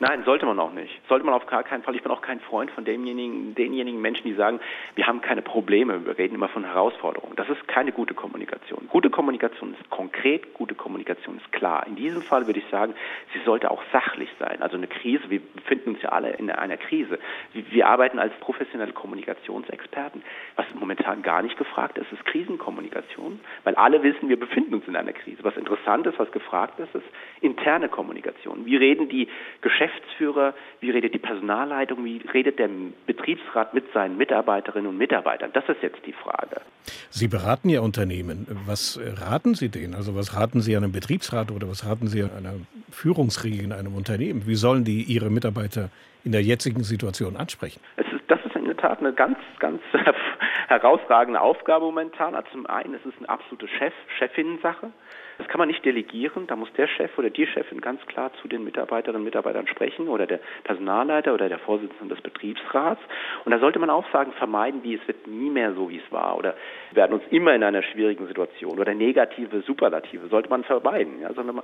Nein, 0.00 0.22
sollte 0.24 0.46
man 0.46 0.58
auch 0.58 0.72
nicht. 0.72 1.00
Sollte 1.08 1.24
man 1.24 1.34
auf 1.34 1.46
gar 1.46 1.62
keinen 1.62 1.82
Fall. 1.82 1.94
Ich 1.96 2.02
bin 2.02 2.12
auch 2.12 2.20
kein 2.20 2.40
Freund 2.40 2.70
von 2.70 2.84
denjenigen, 2.84 3.54
denjenigen 3.54 4.00
Menschen, 4.00 4.24
die 4.24 4.34
sagen, 4.34 4.60
wir 4.94 5.06
haben 5.06 5.20
keine 5.20 5.42
Probleme, 5.42 6.04
wir 6.06 6.18
reden 6.18 6.34
immer 6.34 6.48
von 6.48 6.64
Herausforderungen. 6.64 7.34
Das 7.36 7.48
ist 7.48 7.66
keine 7.68 7.92
gute 7.92 8.14
Kommunikation. 8.14 8.88
Gute 8.88 9.10
Kommunikation 9.10 9.74
ist 9.74 9.90
konkret, 9.90 10.54
gute 10.54 10.74
Kommunikation 10.74 11.38
ist 11.38 11.52
klar. 11.52 11.86
In 11.86 11.96
diesem 11.96 12.22
Fall 12.22 12.46
würde 12.46 12.60
ich 12.60 12.66
sagen, 12.70 12.94
sie 13.32 13.40
sollte 13.44 13.70
auch 13.70 13.82
sachlich 13.92 14.28
sein. 14.38 14.62
Also 14.62 14.76
eine 14.76 14.86
Krise, 14.86 15.28
wir 15.30 15.40
befinden 15.40 15.90
uns 15.90 16.02
ja 16.02 16.10
alle 16.10 16.30
in 16.30 16.50
einer 16.50 16.76
Krise. 16.76 17.18
Wir 17.52 17.86
arbeiten 17.86 18.18
als 18.18 18.32
professionelle 18.40 18.92
Kommunikationsexperten. 18.92 20.22
Was 20.56 20.66
momentan 20.74 21.22
gar 21.22 21.42
nicht 21.42 21.56
gefragt 21.56 21.98
ist, 21.98 22.12
ist 22.12 22.24
Krisenkommunikation, 22.26 23.40
weil 23.64 23.74
alle 23.74 24.02
wissen, 24.02 24.28
wir 24.28 24.38
befinden 24.38 24.74
uns 24.74 24.86
in 24.86 24.96
einer 24.96 25.12
Krise. 25.12 25.42
Was 25.42 25.56
interessant 25.56 26.06
ist, 26.06 26.18
was 26.18 26.30
gefragt 26.32 26.78
ist, 26.78 26.94
ist 26.94 27.06
interne 27.40 27.88
Kommunikation. 27.88 28.66
Wie 28.66 28.76
reden 28.76 29.08
die 29.08 29.28
Geschäftsführer 29.60 29.77
Geschäftsführer, 29.78 30.54
wie 30.80 30.90
redet 30.90 31.14
die 31.14 31.18
Personalleitung, 31.18 32.04
wie 32.04 32.20
redet 32.34 32.58
der 32.58 32.68
Betriebsrat 33.06 33.74
mit 33.74 33.92
seinen 33.92 34.16
Mitarbeiterinnen 34.16 34.88
und 34.88 34.98
Mitarbeitern? 34.98 35.50
Das 35.52 35.68
ist 35.68 35.82
jetzt 35.82 36.04
die 36.04 36.12
Frage. 36.12 36.60
Sie 37.10 37.28
beraten 37.28 37.68
ja 37.68 37.80
Unternehmen. 37.80 38.46
Was 38.66 39.00
raten 39.20 39.54
Sie 39.54 39.68
denen? 39.68 39.94
Also 39.94 40.16
was 40.16 40.36
raten 40.36 40.60
Sie 40.60 40.76
einem 40.76 40.92
Betriebsrat 40.92 41.50
oder 41.52 41.68
was 41.68 41.86
raten 41.86 42.08
Sie 42.08 42.22
einer 42.22 42.54
Führungsriege 42.90 43.62
in 43.62 43.72
einem 43.72 43.94
Unternehmen? 43.94 44.46
Wie 44.46 44.56
sollen 44.56 44.84
die 44.84 45.02
ihre 45.02 45.30
Mitarbeiter 45.30 45.90
in 46.24 46.32
der 46.32 46.42
jetzigen 46.42 46.82
Situation 46.82 47.36
ansprechen? 47.36 47.80
Das 48.26 48.40
ist 48.44 48.56
in 48.56 48.64
der 48.64 48.76
Tat 48.76 48.98
eine 48.98 49.12
ganz, 49.12 49.38
ganz 49.60 49.80
herausragende 50.68 51.40
Aufgabe 51.40 51.84
momentan. 51.84 52.34
Also 52.34 52.48
zum 52.50 52.66
einen 52.66 52.94
ist 52.94 53.06
es 53.06 53.14
eine 53.18 53.28
absolute 53.28 53.68
Chef, 53.68 53.94
Chefinnen-Sache. 54.18 54.90
Das 55.38 55.46
kann 55.46 55.58
man 55.58 55.68
nicht 55.68 55.84
delegieren. 55.84 56.46
Da 56.48 56.56
muss 56.56 56.72
der 56.72 56.88
Chef 56.88 57.16
oder 57.16 57.30
die 57.30 57.46
Chefin 57.46 57.80
ganz 57.80 58.04
klar 58.06 58.32
zu 58.42 58.48
den 58.48 58.64
Mitarbeiterinnen 58.64 59.20
und 59.20 59.24
Mitarbeitern 59.24 59.68
sprechen 59.68 60.08
oder 60.08 60.26
der 60.26 60.40
Personalleiter 60.64 61.32
oder 61.32 61.48
der 61.48 61.60
Vorsitzende 61.60 62.14
des 62.14 62.22
Betriebsrats. 62.22 63.00
Und 63.44 63.52
da 63.52 63.58
sollte 63.60 63.78
man 63.78 63.88
auch 63.88 64.04
sagen, 64.12 64.32
vermeiden, 64.32 64.82
wie 64.82 64.94
es 64.94 65.06
wird 65.06 65.26
nie 65.28 65.50
mehr 65.50 65.74
so, 65.74 65.90
wie 65.90 65.98
es 65.98 66.12
war 66.12 66.36
oder 66.36 66.54
wir 66.90 66.96
werden 66.96 67.14
uns 67.14 67.22
immer 67.30 67.54
in 67.54 67.62
einer 67.62 67.82
schwierigen 67.82 68.26
Situation 68.26 68.78
oder 68.78 68.94
negative 68.94 69.62
Superlative 69.62 70.26
sollte 70.28 70.50
man 70.50 70.64
vermeiden. 70.64 71.20
Ja, 71.22 71.32
sondern 71.32 71.62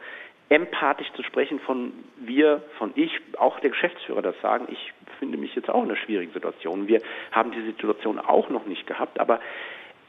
empathisch 0.48 1.10
zu 1.14 1.22
sprechen 1.22 1.58
von 1.60 1.92
wir, 2.18 2.62
von 2.78 2.92
ich, 2.94 3.10
auch 3.38 3.58
der 3.60 3.70
Geschäftsführer 3.70 4.22
das 4.22 4.40
sagen, 4.40 4.66
ich 4.70 4.92
finde 5.18 5.36
mich 5.36 5.54
jetzt 5.54 5.68
auch 5.68 5.82
in 5.82 5.90
einer 5.90 5.96
schwierigen 5.96 6.32
Situation. 6.32 6.86
Wir 6.86 7.00
haben 7.32 7.50
die 7.50 7.62
Situation 7.62 8.18
auch 8.18 8.48
noch 8.50 8.66
nicht 8.66 8.86
gehabt, 8.86 9.18
aber 9.18 9.40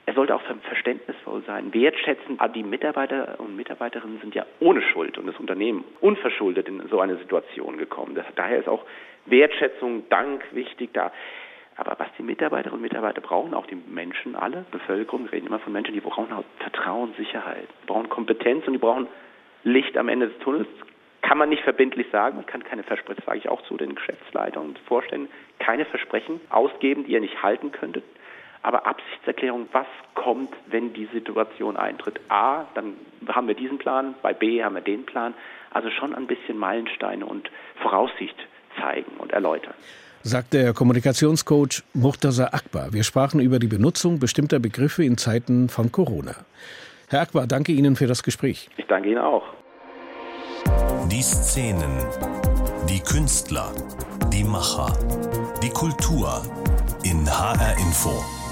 er 0.06 0.14
sollte 0.14 0.36
auch 0.36 0.42
verständnisvoll 0.68 1.44
sein, 1.48 1.74
wertschätzen. 1.74 2.40
Aber 2.40 2.54
die 2.54 2.64
Mitarbeiter 2.64 3.40
und 3.40 3.56
Mitarbeiterinnen 3.56 4.20
sind 4.20 4.36
ja 4.36 4.46
ohne 4.60 4.82
Schuld 4.82 5.18
und 5.18 5.26
das 5.26 5.38
Unternehmen 5.38 5.84
unverschuldet 6.00 6.68
in 6.68 6.88
so 6.90 7.00
eine 7.00 7.18
Situation 7.18 7.78
gekommen. 7.78 8.20
Daher 8.36 8.60
ist 8.60 8.68
auch 8.68 8.86
Wertschätzung, 9.26 10.08
Dank 10.10 10.44
wichtig 10.52 10.92
da. 10.94 11.12
Aber 11.78 11.96
was 11.98 12.08
die 12.18 12.24
Mitarbeiterinnen 12.24 12.76
und 12.76 12.82
Mitarbeiter 12.82 13.20
brauchen, 13.20 13.54
auch 13.54 13.66
die 13.66 13.76
Menschen, 13.76 14.36
alle, 14.36 14.66
Bevölkerung, 14.72 15.26
wir 15.26 15.34
reden 15.34 15.48
immer 15.48 15.60
von 15.60 15.74
Menschen, 15.74 15.94
die 15.94 16.00
brauchen 16.00 16.32
auch 16.32 16.46
Vertrauen, 16.60 17.14
Sicherheit, 17.18 17.68
die 17.82 17.88
brauchen 17.88 18.08
Kompetenz 18.08 18.66
und 18.68 18.74
die 18.74 18.80
brauchen 18.80 19.08
Licht 19.64 19.98
am 19.98 20.08
Ende 20.08 20.30
des 20.30 20.38
Tunnels. 20.40 20.68
Kann 21.22 21.40
man 21.40 21.50
nicht 21.50 21.64
verbindlich 21.64 22.08
sagen, 22.12 22.38
man 22.38 22.46
kann 22.46 22.64
keine 22.64 22.84
Versprechen, 22.84 23.24
sage 23.26 23.40
ich 23.40 23.50
auch 23.50 23.64
zu 23.64 23.76
den 23.76 23.96
Geschäftsleitern 23.96 24.64
und 24.64 24.80
Vorständen, 24.80 25.28
keine 25.60 25.84
Versprechen 25.86 26.40
ausgeben, 26.50 27.06
die 27.06 27.14
ihr 27.14 27.20
nicht 27.20 27.42
halten 27.42 27.72
könntet 27.72 28.04
aber 28.66 28.88
Absichtserklärung, 28.88 29.68
was 29.74 29.86
kommt, 30.16 30.50
wenn 30.66 30.92
die 30.94 31.08
Situation 31.14 31.78
eintritt. 31.78 32.20
A, 32.30 32.66
dann 32.74 32.94
haben 33.28 33.48
wir 33.48 33.54
diesen 33.54 33.78
Plan, 33.78 34.16
bei 34.24 34.34
B 34.34 34.64
haben 34.64 34.74
wir 34.74 34.82
den 34.82 35.06
Plan. 35.06 35.36
Also 35.70 35.92
schon 35.92 36.16
ein 36.16 36.26
bisschen 36.26 36.58
Meilensteine 36.58 37.26
und 37.28 37.52
Voraussicht 37.84 38.36
zeigen 38.80 39.12
und 39.20 39.34
erläutern. 39.34 39.76
Sagt 40.24 40.54
der 40.54 40.74
Kommunikationscoach 40.74 41.84
Murtaza 41.94 42.46
Akbar. 42.46 42.92
Wir 42.92 43.04
sprachen 43.04 43.40
über 43.40 43.60
die 43.60 43.68
Benutzung 43.68 44.18
bestimmter 44.20 44.58
Begriffe 44.58 45.04
in 45.04 45.18
Zeiten 45.20 45.70
von 45.70 45.92
Corona. 45.92 46.34
Herr 47.10 47.22
Akbar, 47.22 47.46
danke 47.46 47.72
Ihnen 47.72 47.96
für 47.96 48.08
das 48.08 48.24
Gespräch. 48.24 48.70
Ich 48.78 48.88
danke 48.88 49.10
Ihnen 49.10 49.20
auch. 49.20 49.44
Die 51.12 51.22
Szenen, 51.22 52.00
die 52.90 53.00
Künstler, 53.00 53.72
die 54.34 54.44
Macher, 54.44 54.92
die 55.62 55.70
Kultur 55.70 56.42
in 57.04 57.28
HR 57.28 57.78
Info. 57.78 58.45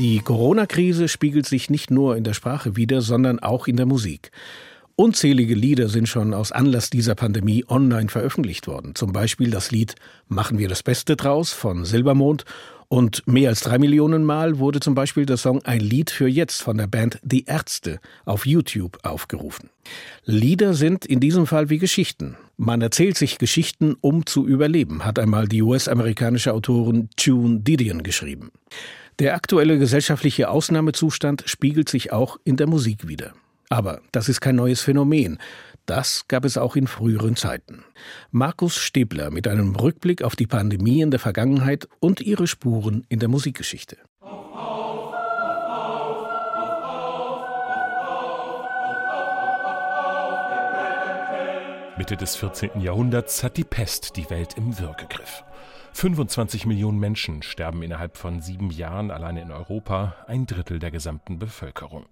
Die 0.00 0.18
Corona-Krise 0.18 1.06
spiegelt 1.06 1.46
sich 1.46 1.70
nicht 1.70 1.92
nur 1.92 2.16
in 2.16 2.24
der 2.24 2.34
Sprache 2.34 2.74
wider, 2.74 3.00
sondern 3.00 3.38
auch 3.38 3.68
in 3.68 3.76
der 3.76 3.86
Musik. 3.86 4.32
Unzählige 4.96 5.54
Lieder 5.54 5.88
sind 5.88 6.08
schon 6.08 6.34
aus 6.34 6.50
Anlass 6.50 6.90
dieser 6.90 7.14
Pandemie 7.14 7.64
online 7.68 8.08
veröffentlicht 8.08 8.66
worden. 8.66 8.96
Zum 8.96 9.12
Beispiel 9.12 9.50
das 9.50 9.70
Lied 9.70 9.94
Machen 10.26 10.58
wir 10.58 10.68
das 10.68 10.82
Beste 10.82 11.14
draus 11.14 11.52
von 11.52 11.84
Silbermond. 11.84 12.44
Und 12.88 13.26
mehr 13.26 13.50
als 13.50 13.60
drei 13.60 13.78
Millionen 13.78 14.24
Mal 14.24 14.58
wurde 14.58 14.80
zum 14.80 14.94
Beispiel 14.94 15.26
der 15.26 15.36
Song 15.36 15.62
Ein 15.64 15.80
Lied 15.80 16.10
für 16.10 16.28
jetzt 16.28 16.60
von 16.60 16.76
der 16.76 16.86
Band 16.88 17.20
Die 17.22 17.44
Ärzte 17.44 18.00
auf 18.24 18.46
YouTube 18.46 18.98
aufgerufen. 19.04 19.70
Lieder 20.24 20.74
sind 20.74 21.06
in 21.06 21.20
diesem 21.20 21.46
Fall 21.46 21.70
wie 21.70 21.78
Geschichten. 21.78 22.36
Man 22.56 22.82
erzählt 22.82 23.16
sich 23.16 23.38
Geschichten, 23.38 23.96
um 24.00 24.26
zu 24.26 24.46
überleben, 24.46 25.04
hat 25.04 25.18
einmal 25.18 25.48
die 25.48 25.62
US-amerikanische 25.62 26.52
Autorin 26.52 27.08
June 27.18 27.60
Didion 27.60 28.02
geschrieben. 28.02 28.50
Der 29.20 29.34
aktuelle 29.34 29.78
gesellschaftliche 29.78 30.48
Ausnahmezustand 30.48 31.44
spiegelt 31.46 31.88
sich 31.88 32.12
auch 32.12 32.38
in 32.42 32.56
der 32.56 32.66
Musik 32.66 33.06
wider. 33.06 33.32
Aber 33.70 34.00
das 34.10 34.28
ist 34.28 34.40
kein 34.40 34.56
neues 34.56 34.80
Phänomen. 34.80 35.38
Das 35.86 36.26
gab 36.26 36.44
es 36.44 36.58
auch 36.58 36.74
in 36.74 36.86
früheren 36.86 37.36
Zeiten. 37.36 37.84
Markus 38.32 38.76
Stäbler 38.76 39.30
mit 39.30 39.46
einem 39.46 39.76
Rückblick 39.76 40.22
auf 40.22 40.34
die 40.34 40.46
Pandemie 40.46 41.00
in 41.00 41.10
der 41.10 41.20
Vergangenheit 41.20 41.88
und 42.00 42.20
ihre 42.20 42.46
Spuren 42.46 43.04
in 43.08 43.20
der 43.20 43.28
Musikgeschichte. 43.28 43.98
Mitte 51.96 52.16
des 52.16 52.34
14. 52.34 52.80
Jahrhunderts 52.80 53.44
hat 53.44 53.56
die 53.56 53.64
Pest 53.64 54.16
die 54.16 54.28
Welt 54.28 54.54
im 54.56 54.78
Würgegriff. 54.78 55.44
25 55.94 56.66
Millionen 56.66 56.98
Menschen 56.98 57.44
sterben 57.44 57.80
innerhalb 57.84 58.16
von 58.16 58.40
sieben 58.40 58.70
Jahren 58.70 59.12
alleine 59.12 59.42
in 59.42 59.52
Europa, 59.52 60.16
ein 60.26 60.44
Drittel 60.44 60.80
der 60.80 60.90
gesamten 60.90 61.38
Bevölkerung. 61.38 62.06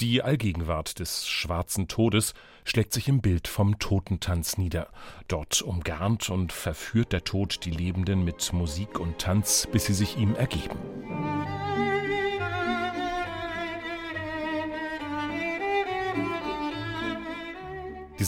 Die 0.00 0.22
Allgegenwart 0.22 0.98
des 0.98 1.26
schwarzen 1.26 1.88
Todes 1.88 2.34
schlägt 2.64 2.92
sich 2.92 3.08
im 3.08 3.22
Bild 3.22 3.48
vom 3.48 3.78
Totentanz 3.78 4.58
nieder. 4.58 4.88
Dort 5.28 5.62
umgarnt 5.62 6.28
und 6.28 6.52
verführt 6.52 7.14
der 7.14 7.24
Tod 7.24 7.64
die 7.64 7.70
Lebenden 7.70 8.22
mit 8.22 8.52
Musik 8.52 9.00
und 9.00 9.18
Tanz, 9.18 9.66
bis 9.72 9.86
sie 9.86 9.94
sich 9.94 10.18
ihm 10.18 10.34
ergeben. 10.34 10.78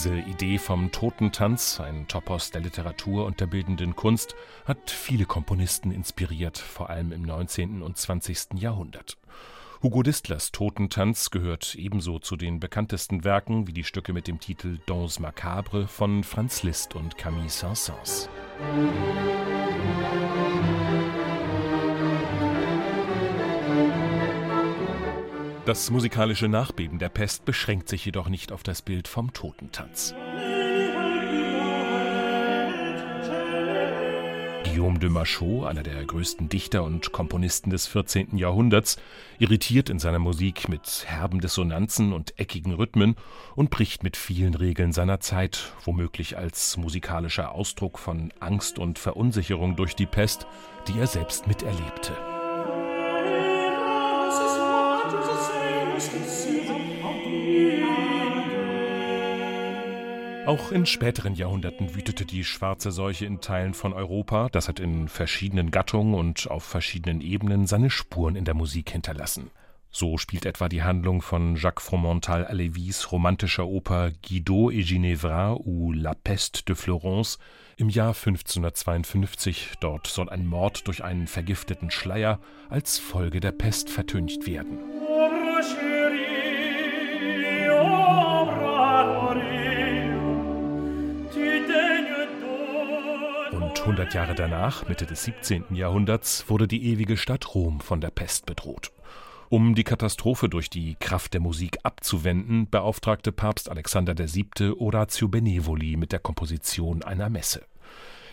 Diese 0.01 0.17
Idee 0.17 0.59
vom 0.59 0.93
Totentanz, 0.93 1.81
ein 1.81 2.07
Topos 2.07 2.51
der 2.51 2.61
Literatur 2.61 3.25
und 3.25 3.41
der 3.41 3.47
bildenden 3.47 3.97
Kunst, 3.97 4.33
hat 4.63 4.89
viele 4.89 5.25
Komponisten 5.25 5.91
inspiriert, 5.91 6.57
vor 6.57 6.89
allem 6.89 7.11
im 7.11 7.21
19. 7.21 7.81
und 7.81 7.97
20. 7.97 8.61
Jahrhundert. 8.61 9.17
Hugo 9.83 10.01
Distlers 10.01 10.53
Totentanz 10.53 11.31
gehört 11.31 11.75
ebenso 11.75 12.17
zu 12.17 12.37
den 12.37 12.61
bekanntesten 12.61 13.25
Werken 13.25 13.67
wie 13.67 13.73
die 13.73 13.83
Stücke 13.83 14.13
mit 14.13 14.27
dem 14.27 14.39
Titel 14.39 14.79
Dons 14.85 15.19
Macabre 15.19 15.89
von 15.89 16.23
Franz 16.23 16.63
Liszt 16.63 16.95
und 16.95 17.17
Camille 17.17 17.49
Saint-Saëns. 17.49 18.29
Das 25.69 25.91
musikalische 25.91 26.47
Nachbeben 26.47 26.97
der 26.97 27.09
Pest 27.09 27.45
beschränkt 27.45 27.89
sich 27.89 28.03
jedoch 28.03 28.27
nicht 28.27 28.51
auf 28.51 28.63
das 28.63 28.81
Bild 28.81 29.07
vom 29.07 29.33
Totentanz. 29.33 30.15
Guillaume 34.63 34.97
de 34.97 35.09
Machaut, 35.09 35.67
einer 35.67 35.83
der 35.83 36.03
größten 36.03 36.49
Dichter 36.49 36.83
und 36.83 37.11
Komponisten 37.11 37.69
des 37.69 37.85
14. 37.85 38.35
Jahrhunderts, 38.35 38.97
irritiert 39.37 39.91
in 39.91 39.99
seiner 39.99 40.17
Musik 40.17 40.69
mit 40.69 41.03
herben 41.05 41.39
Dissonanzen 41.39 42.13
und 42.13 42.39
eckigen 42.39 42.73
Rhythmen 42.73 43.15
und 43.55 43.69
bricht 43.69 44.01
mit 44.01 44.17
vielen 44.17 44.55
Regeln 44.55 44.91
seiner 44.91 45.19
Zeit, 45.19 45.73
womöglich 45.83 46.35
als 46.35 46.77
musikalischer 46.77 47.51
Ausdruck 47.51 47.99
von 47.99 48.33
Angst 48.39 48.79
und 48.79 48.97
Verunsicherung 48.97 49.75
durch 49.75 49.95
die 49.95 50.07
Pest, 50.07 50.47
die 50.87 50.97
er 50.99 51.05
selbst 51.05 51.45
miterlebte. 51.45 52.17
Auch 60.45 60.71
in 60.71 60.85
späteren 60.85 61.35
Jahrhunderten 61.35 61.93
wütete 61.93 62.25
die 62.25 62.43
schwarze 62.43 62.91
Seuche 62.91 63.25
in 63.25 63.39
Teilen 63.39 63.73
von 63.73 63.93
Europa. 63.93 64.49
Das 64.49 64.67
hat 64.67 64.79
in 64.79 65.07
verschiedenen 65.07 65.69
Gattungen 65.69 66.15
und 66.15 66.49
auf 66.49 66.63
verschiedenen 66.63 67.21
Ebenen 67.21 67.67
seine 67.67 67.89
Spuren 67.89 68.35
in 68.35 68.45
der 68.45 68.55
Musik 68.55 68.89
hinterlassen. 68.89 69.51
So 69.91 70.17
spielt 70.17 70.45
etwa 70.45 70.69
die 70.69 70.83
Handlung 70.83 71.21
von 71.21 71.55
Jacques 71.55 71.83
Fromental 71.83 72.45
Alevis 72.45 73.11
romantischer 73.11 73.67
Oper 73.67 74.11
Guido 74.27 74.71
et 74.71 74.85
Ginevra 74.85 75.53
ou 75.53 75.91
La 75.91 76.13
Peste 76.13 76.63
de 76.63 76.75
Florence 76.75 77.39
im 77.77 77.89
Jahr 77.89 78.15
1552. 78.15 79.73
Dort 79.79 80.07
soll 80.07 80.29
ein 80.29 80.47
Mord 80.47 80.87
durch 80.87 81.03
einen 81.03 81.27
vergifteten 81.27 81.91
Schleier 81.91 82.39
als 82.69 82.99
Folge 82.99 83.39
der 83.39 83.51
Pest 83.51 83.89
vertüncht 83.89 84.47
werden. 84.47 84.79
Und 93.51 93.81
100 93.81 94.13
Jahre 94.13 94.35
danach, 94.35 94.87
Mitte 94.87 95.05
des 95.05 95.25
17. 95.25 95.75
Jahrhunderts, 95.75 96.49
wurde 96.49 96.65
die 96.65 96.85
ewige 96.85 97.17
Stadt 97.17 97.53
Rom 97.55 97.81
von 97.81 97.99
der 97.99 98.09
Pest 98.09 98.45
bedroht. 98.45 98.93
Um 99.49 99.75
die 99.75 99.83
Katastrophe 99.83 100.47
durch 100.47 100.69
die 100.69 100.95
Kraft 100.95 101.33
der 101.33 101.41
Musik 101.41 101.79
abzuwenden, 101.83 102.69
beauftragte 102.69 103.33
Papst 103.33 103.69
Alexander 103.69 104.17
VII. 104.17 104.75
Oratio 104.77 105.27
Benevoli 105.27 105.97
mit 105.97 106.13
der 106.13 106.19
Komposition 106.19 107.03
einer 107.03 107.29
Messe. 107.29 107.65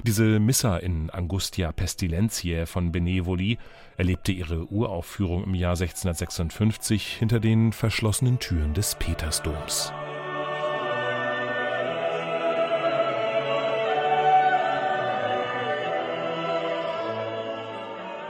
Diese 0.03 0.39
Missa 0.39 0.77
in 0.77 1.11
Angustia 1.11 1.73
Pestilentiae 1.73 2.67
von 2.67 2.93
Benevoli 2.93 3.59
erlebte 3.97 4.33
ihre 4.33 4.67
Uraufführung 4.71 5.45
im 5.45 5.55
Jahr 5.55 5.73
1656 5.73 7.15
hinter 7.19 7.41
den 7.41 7.73
verschlossenen 7.73 8.39
Türen 8.39 8.75
des 8.75 8.95
Petersdoms. 8.97 9.93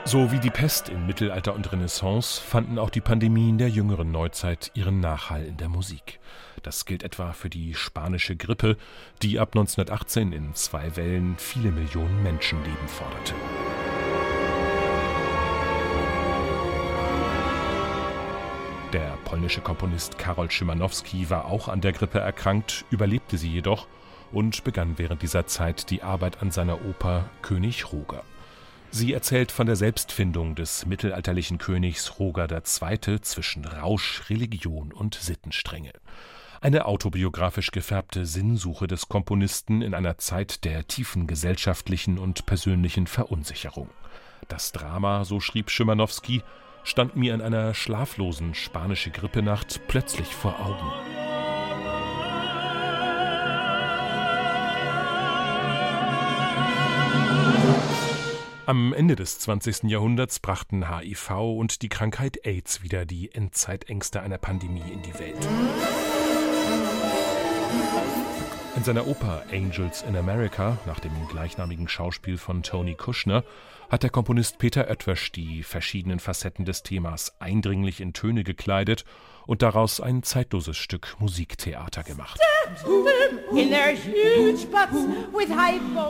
So 0.07 0.31
wie 0.31 0.39
die 0.39 0.49
Pest 0.49 0.87
in 0.87 1.05
Mittelalter 1.05 1.53
und 1.53 1.69
Renaissance 1.69 2.41
fanden 2.41 2.79
auch 2.79 2.89
die 2.89 3.01
Pandemien 3.01 3.57
der 3.57 3.67
jüngeren 3.67 4.09
Neuzeit 4.09 4.71
ihren 4.73 5.01
Nachhall 5.01 5.43
in 5.43 5.57
der 5.57 5.67
Musik. 5.67 6.21
Das 6.63 6.85
gilt 6.85 7.03
etwa 7.03 7.33
für 7.33 7.49
die 7.49 7.73
spanische 7.73 8.37
Grippe, 8.37 8.77
die 9.21 9.37
ab 9.37 9.49
1918 9.49 10.31
in 10.31 10.55
zwei 10.55 10.95
Wellen 10.95 11.35
viele 11.37 11.71
Millionen 11.71 12.23
Menschenleben 12.23 12.87
forderte. 12.87 13.33
Der 18.93 19.17
polnische 19.25 19.59
Komponist 19.59 20.17
Karol 20.17 20.49
Szymanowski 20.49 21.29
war 21.29 21.47
auch 21.47 21.67
an 21.67 21.81
der 21.81 21.91
Grippe 21.91 22.19
erkrankt, 22.19 22.85
überlebte 22.91 23.37
sie 23.37 23.49
jedoch 23.49 23.87
und 24.31 24.63
begann 24.63 24.97
während 24.97 25.21
dieser 25.21 25.47
Zeit 25.47 25.89
die 25.89 26.01
Arbeit 26.01 26.41
an 26.41 26.51
seiner 26.51 26.85
Oper 26.85 27.29
König 27.41 27.91
Roger. 27.91 28.23
Sie 28.97 29.13
erzählt 29.13 29.51
von 29.51 29.67
der 29.67 29.75
Selbstfindung 29.75 30.55
des 30.55 30.87
mittelalterlichen 30.87 31.59
Königs 31.59 32.17
Roger 32.17 32.47
II. 32.49 33.21
zwischen 33.21 33.63
Rausch, 33.63 34.23
Religion 34.31 34.91
und 34.91 35.13
Sittenstrenge. 35.13 35.91
Eine 36.61 36.85
autobiografisch 36.85 37.69
gefärbte 37.69 38.25
Sinnsuche 38.25 38.87
des 38.87 39.07
Komponisten 39.07 39.83
in 39.83 39.93
einer 39.93 40.17
Zeit 40.17 40.65
der 40.65 40.87
tiefen 40.87 41.27
gesellschaftlichen 41.27 42.17
und 42.17 42.47
persönlichen 42.47 43.05
Verunsicherung. 43.05 43.91
Das 44.47 44.71
Drama, 44.71 45.25
so 45.25 45.39
schrieb 45.39 45.69
Schimanowski, 45.69 46.41
stand 46.83 47.15
mir 47.15 47.35
in 47.35 47.41
einer 47.41 47.75
schlaflosen 47.75 48.55
spanische 48.55 49.11
Grippenacht 49.11 49.79
plötzlich 49.87 50.29
vor 50.29 50.59
Augen. 50.59 51.26
Am 58.67 58.91
Ende 58.91 59.15
des 59.15 59.39
20. 59.39 59.83
Jahrhunderts 59.83 60.41
brachten 60.41 60.93
HIV 60.93 61.31
und 61.57 61.81
die 61.81 61.87
Krankheit 61.87 62.45
AIDS 62.45 62.83
wieder 62.83 63.05
die 63.05 63.33
Endzeitängste 63.33 64.21
einer 64.21 64.37
Pandemie 64.37 64.83
in 64.91 65.01
die 65.01 65.17
Welt. 65.17 65.47
In 68.75 68.83
seiner 68.83 69.07
Oper 69.07 69.43
Angels 69.53 70.01
in 70.01 70.17
America, 70.17 70.77
nach 70.85 70.99
dem 70.99 71.13
gleichnamigen 71.29 71.87
Schauspiel 71.87 72.37
von 72.37 72.61
Tony 72.61 72.95
Kushner, 72.95 73.45
hat 73.89 74.03
der 74.03 74.09
Komponist 74.09 74.57
Peter 74.57 74.89
Oetwösch 74.89 75.31
die 75.31 75.63
verschiedenen 75.63 76.19
Facetten 76.19 76.65
des 76.65 76.83
Themas 76.83 77.39
eindringlich 77.39 78.01
in 78.01 78.11
Töne 78.11 78.43
gekleidet 78.43 79.05
und 79.47 79.63
daraus 79.63 79.99
ein 79.99 80.21
zeitloses 80.21 80.77
Stück 80.77 81.15
Musiktheater 81.19 82.03
gemacht. 82.03 82.39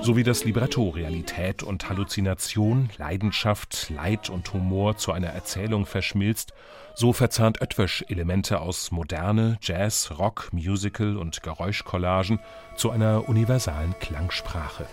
So 0.02 0.18
wie 0.18 0.24
das 0.24 0.44
Libretto 0.44 0.90
Realität 0.90 1.64
und 1.64 1.88
Halluzination, 1.88 2.90
Leidenschaft, 2.98 3.90
Leid 3.92 4.30
und 4.30 4.52
Humor 4.54 4.98
zu 4.98 5.12
einer 5.12 5.30
Erzählung 5.30 5.86
verschmilzt, 5.86 6.54
so 6.98 7.14
verzahnt 7.14 7.62
Oetwösch 7.62 8.04
Elemente 8.08 8.60
aus 8.60 8.90
Moderne, 8.90 9.60
Jazz, 9.62 10.14
Rock, 10.18 10.50
Musical 10.52 11.18
und 11.18 11.44
Geräuschcollagen 11.44 12.40
zu 12.76 12.90
einer 12.90 13.30
universalen 13.30 13.94
Klangsprache. 14.00 14.88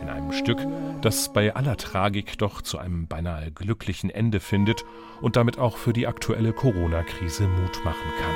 In 0.00 0.08
einem 0.08 0.32
Stück, 0.32 0.58
das 1.02 1.32
bei 1.32 1.52
aller 1.56 1.76
Tragik 1.76 2.38
doch 2.38 2.62
zu 2.62 2.78
einem 2.78 3.08
beinahe 3.08 3.50
glücklichen 3.50 4.08
Ende 4.08 4.38
findet 4.38 4.84
und 5.20 5.34
damit 5.34 5.58
auch 5.58 5.78
für 5.78 5.92
die 5.92 6.06
aktuelle 6.06 6.52
Corona-Krise 6.52 7.48
Mut 7.48 7.84
machen 7.84 8.10
kann. 8.20 8.34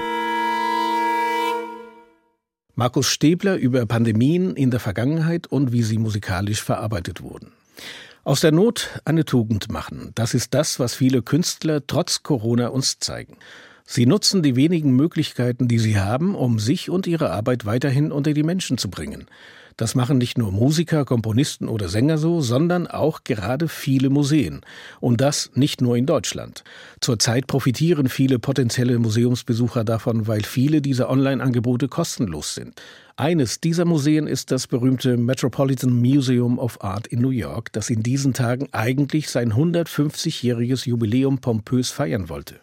Markus 2.75 3.07
Stäbler 3.07 3.55
über 3.55 3.87
Pandemien 3.87 4.57
in 4.57 4.73
der 4.73 4.81
Vergangenheit 4.81 5.47
und 5.47 5.71
wie 5.71 5.83
sie 5.85 5.99
musikalisch 5.99 6.63
verarbeitet 6.63 7.23
wurden. 7.23 7.53
Aus 8.29 8.43
der 8.43 8.53
Not 8.53 9.01
eine 9.07 9.25
Tugend 9.25 9.73
machen, 9.73 10.13
das 10.15 10.35
ist 10.35 10.53
das, 10.53 10.79
was 10.79 10.95
viele 10.95 11.23
Künstler 11.23 11.87
trotz 11.87 12.23
Corona 12.23 12.69
uns 12.69 12.99
zeigen. 12.99 13.39
Sie 13.87 14.05
nutzen 14.05 14.43
die 14.43 14.55
wenigen 14.55 14.95
Möglichkeiten, 14.95 15.67
die 15.67 15.79
sie 15.79 15.99
haben, 15.99 16.35
um 16.35 16.59
sich 16.59 16.91
und 16.91 17.07
ihre 17.07 17.31
Arbeit 17.31 17.65
weiterhin 17.65 18.13
unter 18.13 18.35
die 18.35 18.43
Menschen 18.43 18.77
zu 18.77 18.91
bringen. 18.91 19.29
Das 19.79 19.95
machen 19.95 20.19
nicht 20.19 20.37
nur 20.37 20.53
Musiker, 20.53 21.07
Komponisten 21.07 21.69
oder 21.69 21.89
Sänger 21.89 22.19
so, 22.19 22.43
sondern 22.43 22.87
auch 22.87 23.25
gerade 23.25 23.67
viele 23.67 24.11
Museen. 24.11 24.61
Und 25.01 25.23
das 25.23 25.51
nicht 25.55 25.81
nur 25.81 25.97
in 25.97 26.05
Deutschland. 26.05 26.65
Zurzeit 27.01 27.47
profitieren 27.47 28.11
viele 28.11 28.39
potenzielle 28.39 28.99
Museumsbesucher 28.99 29.85
davon, 29.85 30.27
weil 30.27 30.43
viele 30.43 30.83
dieser 30.83 31.09
Online-Angebote 31.09 31.89
kostenlos 31.89 32.55
sind. 32.55 32.75
Eines 33.21 33.59
dieser 33.59 33.85
Museen 33.85 34.29
ist 34.29 34.53
das 34.53 34.69
berühmte 34.69 35.17
Metropolitan 35.17 35.91
Museum 35.91 36.57
of 36.61 36.85
Art 36.85 37.09
in 37.09 37.21
New 37.21 37.31
York, 37.31 37.73
das 37.73 37.91
in 37.91 38.05
diesen 38.05 38.33
Tagen 38.33 38.69
eigentlich 38.71 39.29
sein 39.29 39.55
150-jähriges 39.55 40.87
Jubiläum 40.87 41.41
pompös 41.41 41.91
feiern 41.91 42.29
wollte. 42.29 42.61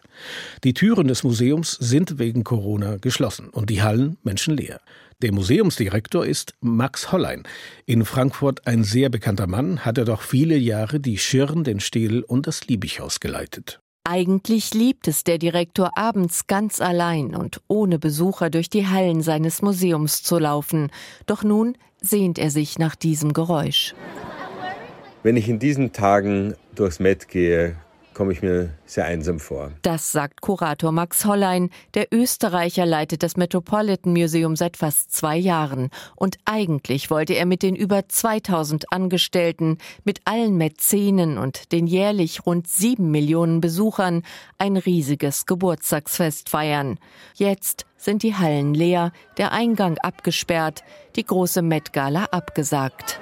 Die 0.64 0.72
Türen 0.72 1.08
des 1.08 1.24
Museums 1.24 1.72
sind 1.72 2.18
wegen 2.18 2.42
Corona 2.42 2.96
geschlossen 2.96 3.50
und 3.50 3.68
die 3.68 3.82
Hallen 3.82 4.16
menschenleer. 4.22 4.80
Der 5.20 5.34
Museumsdirektor 5.34 6.24
ist 6.24 6.54
Max 6.62 7.12
Hollein. 7.12 7.42
In 7.84 8.06
Frankfurt 8.06 8.66
ein 8.66 8.82
sehr 8.82 9.10
bekannter 9.10 9.46
Mann, 9.46 9.84
hat 9.84 9.98
er 9.98 10.06
doch 10.06 10.22
viele 10.22 10.56
Jahre 10.56 11.00
die 11.00 11.18
Schirn, 11.18 11.64
den 11.64 11.80
Städel 11.80 12.22
und 12.22 12.46
das 12.46 12.66
Liebighaus 12.66 13.20
geleitet. 13.20 13.82
Eigentlich 14.08 14.72
liebt 14.72 15.08
es 15.08 15.24
der 15.24 15.36
Direktor 15.36 15.98
abends 15.98 16.46
ganz 16.46 16.80
allein 16.80 17.34
und 17.34 17.60
ohne 17.66 17.98
Besucher 17.98 18.50
durch 18.50 18.70
die 18.70 18.86
Hallen 18.86 19.20
seines 19.20 19.62
Museums 19.62 20.22
zu 20.22 20.38
laufen. 20.38 20.92
Doch 21.26 21.42
nun 21.42 21.76
sehnt 22.00 22.38
er 22.38 22.50
sich 22.50 22.78
nach 22.78 22.94
diesem 22.94 23.32
Geräusch. 23.32 23.96
Wenn 25.24 25.36
ich 25.36 25.48
in 25.48 25.58
diesen 25.58 25.92
Tagen 25.92 26.54
durchs 26.76 27.00
Met 27.00 27.26
gehe, 27.26 27.74
komme 28.16 28.32
ich 28.32 28.40
mir 28.40 28.70
sehr 28.86 29.04
einsam 29.04 29.38
vor. 29.38 29.72
Das 29.82 30.10
sagt 30.10 30.40
Kurator 30.40 30.90
Max 30.90 31.26
Hollein. 31.26 31.68
Der 31.92 32.06
Österreicher 32.10 32.86
leitet 32.86 33.22
das 33.22 33.36
Metropolitan 33.36 34.14
Museum 34.14 34.56
seit 34.56 34.78
fast 34.78 35.12
zwei 35.12 35.36
Jahren. 35.36 35.90
Und 36.14 36.38
eigentlich 36.46 37.10
wollte 37.10 37.34
er 37.34 37.44
mit 37.44 37.62
den 37.62 37.76
über 37.76 38.08
2000 38.08 38.90
Angestellten, 38.90 39.76
mit 40.04 40.22
allen 40.24 40.56
Mäzenen 40.56 41.36
und 41.36 41.72
den 41.72 41.86
jährlich 41.86 42.46
rund 42.46 42.66
sieben 42.68 43.10
Millionen 43.10 43.60
Besuchern 43.60 44.22
ein 44.56 44.78
riesiges 44.78 45.44
Geburtstagsfest 45.44 46.48
feiern. 46.48 46.98
Jetzt 47.34 47.84
sind 47.98 48.22
die 48.22 48.34
Hallen 48.34 48.72
leer, 48.72 49.12
der 49.36 49.52
Eingang 49.52 49.98
abgesperrt, 49.98 50.84
die 51.16 51.26
große 51.26 51.60
Met 51.60 51.92
Gala 51.92 52.24
abgesagt. 52.30 53.20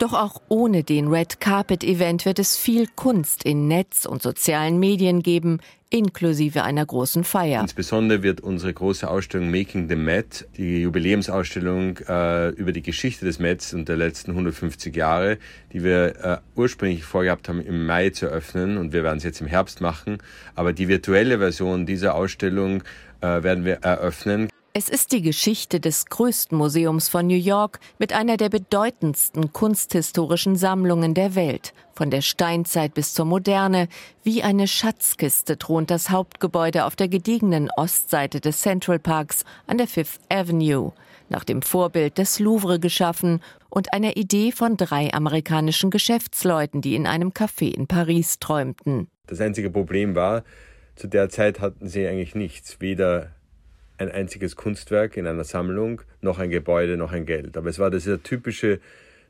Doch 0.00 0.12
auch 0.12 0.42
ohne 0.48 0.82
den 0.82 1.06
Red 1.06 1.40
Carpet 1.40 1.84
Event 1.84 2.24
wird 2.24 2.40
es 2.40 2.56
viel 2.56 2.88
Kunst 2.96 3.44
in 3.44 3.68
Netz 3.68 4.06
und 4.06 4.22
sozialen 4.22 4.80
Medien 4.80 5.22
geben, 5.22 5.60
inklusive 5.88 6.64
einer 6.64 6.84
großen 6.84 7.22
Feier. 7.22 7.60
Insbesondere 7.60 8.24
wird 8.24 8.40
unsere 8.40 8.74
große 8.74 9.08
Ausstellung 9.08 9.52
Making 9.52 9.88
the 9.88 9.94
Met, 9.94 10.48
die 10.56 10.82
Jubiläumsausstellung 10.82 11.98
äh, 12.08 12.48
über 12.48 12.72
die 12.72 12.82
Geschichte 12.82 13.24
des 13.24 13.38
Mets 13.38 13.72
und 13.72 13.88
der 13.88 13.96
letzten 13.96 14.32
150 14.32 14.96
Jahre, 14.96 15.38
die 15.72 15.84
wir 15.84 16.24
äh, 16.24 16.38
ursprünglich 16.56 17.04
vorgehabt 17.04 17.48
haben, 17.48 17.60
im 17.60 17.86
Mai 17.86 18.10
zu 18.10 18.26
öffnen 18.26 18.78
und 18.78 18.92
wir 18.92 19.04
werden 19.04 19.18
es 19.18 19.24
jetzt 19.24 19.40
im 19.40 19.46
Herbst 19.46 19.80
machen. 19.80 20.18
Aber 20.56 20.72
die 20.72 20.88
virtuelle 20.88 21.38
Version 21.38 21.86
dieser 21.86 22.16
Ausstellung 22.16 22.82
äh, 23.20 23.44
werden 23.44 23.64
wir 23.64 23.74
eröffnen. 23.74 24.48
Es 24.76 24.88
ist 24.88 25.12
die 25.12 25.22
Geschichte 25.22 25.78
des 25.78 26.06
größten 26.06 26.58
Museums 26.58 27.08
von 27.08 27.28
New 27.28 27.36
York 27.36 27.78
mit 28.00 28.12
einer 28.12 28.36
der 28.36 28.48
bedeutendsten 28.48 29.52
kunsthistorischen 29.52 30.56
Sammlungen 30.56 31.14
der 31.14 31.36
Welt. 31.36 31.72
Von 31.92 32.10
der 32.10 32.22
Steinzeit 32.22 32.92
bis 32.92 33.14
zur 33.14 33.24
Moderne. 33.24 33.86
Wie 34.24 34.42
eine 34.42 34.66
Schatzkiste 34.66 35.58
thront 35.58 35.92
das 35.92 36.10
Hauptgebäude 36.10 36.86
auf 36.86 36.96
der 36.96 37.06
gediegenen 37.06 37.70
Ostseite 37.76 38.40
des 38.40 38.62
Central 38.62 38.98
Parks 38.98 39.44
an 39.68 39.78
der 39.78 39.86
Fifth 39.86 40.18
Avenue. 40.28 40.92
Nach 41.28 41.44
dem 41.44 41.62
Vorbild 41.62 42.18
des 42.18 42.40
Louvre 42.40 42.80
geschaffen 42.80 43.40
und 43.70 43.92
einer 43.92 44.16
Idee 44.16 44.50
von 44.50 44.76
drei 44.76 45.14
amerikanischen 45.14 45.90
Geschäftsleuten, 45.90 46.80
die 46.80 46.96
in 46.96 47.06
einem 47.06 47.28
Café 47.28 47.72
in 47.72 47.86
Paris 47.86 48.40
träumten. 48.40 49.06
Das 49.28 49.40
einzige 49.40 49.70
Problem 49.70 50.16
war, 50.16 50.42
zu 50.96 51.06
der 51.06 51.28
Zeit 51.28 51.60
hatten 51.60 51.86
sie 51.86 52.08
eigentlich 52.08 52.34
nichts. 52.34 52.80
Weder 52.80 53.30
ein 53.98 54.10
einziges 54.10 54.56
Kunstwerk 54.56 55.16
in 55.16 55.26
einer 55.26 55.44
Sammlung, 55.44 56.02
noch 56.20 56.38
ein 56.38 56.50
Gebäude, 56.50 56.96
noch 56.96 57.12
ein 57.12 57.26
Geld. 57.26 57.56
Aber 57.56 57.68
es 57.68 57.78
war 57.78 57.90
diese 57.90 58.22
typische 58.22 58.80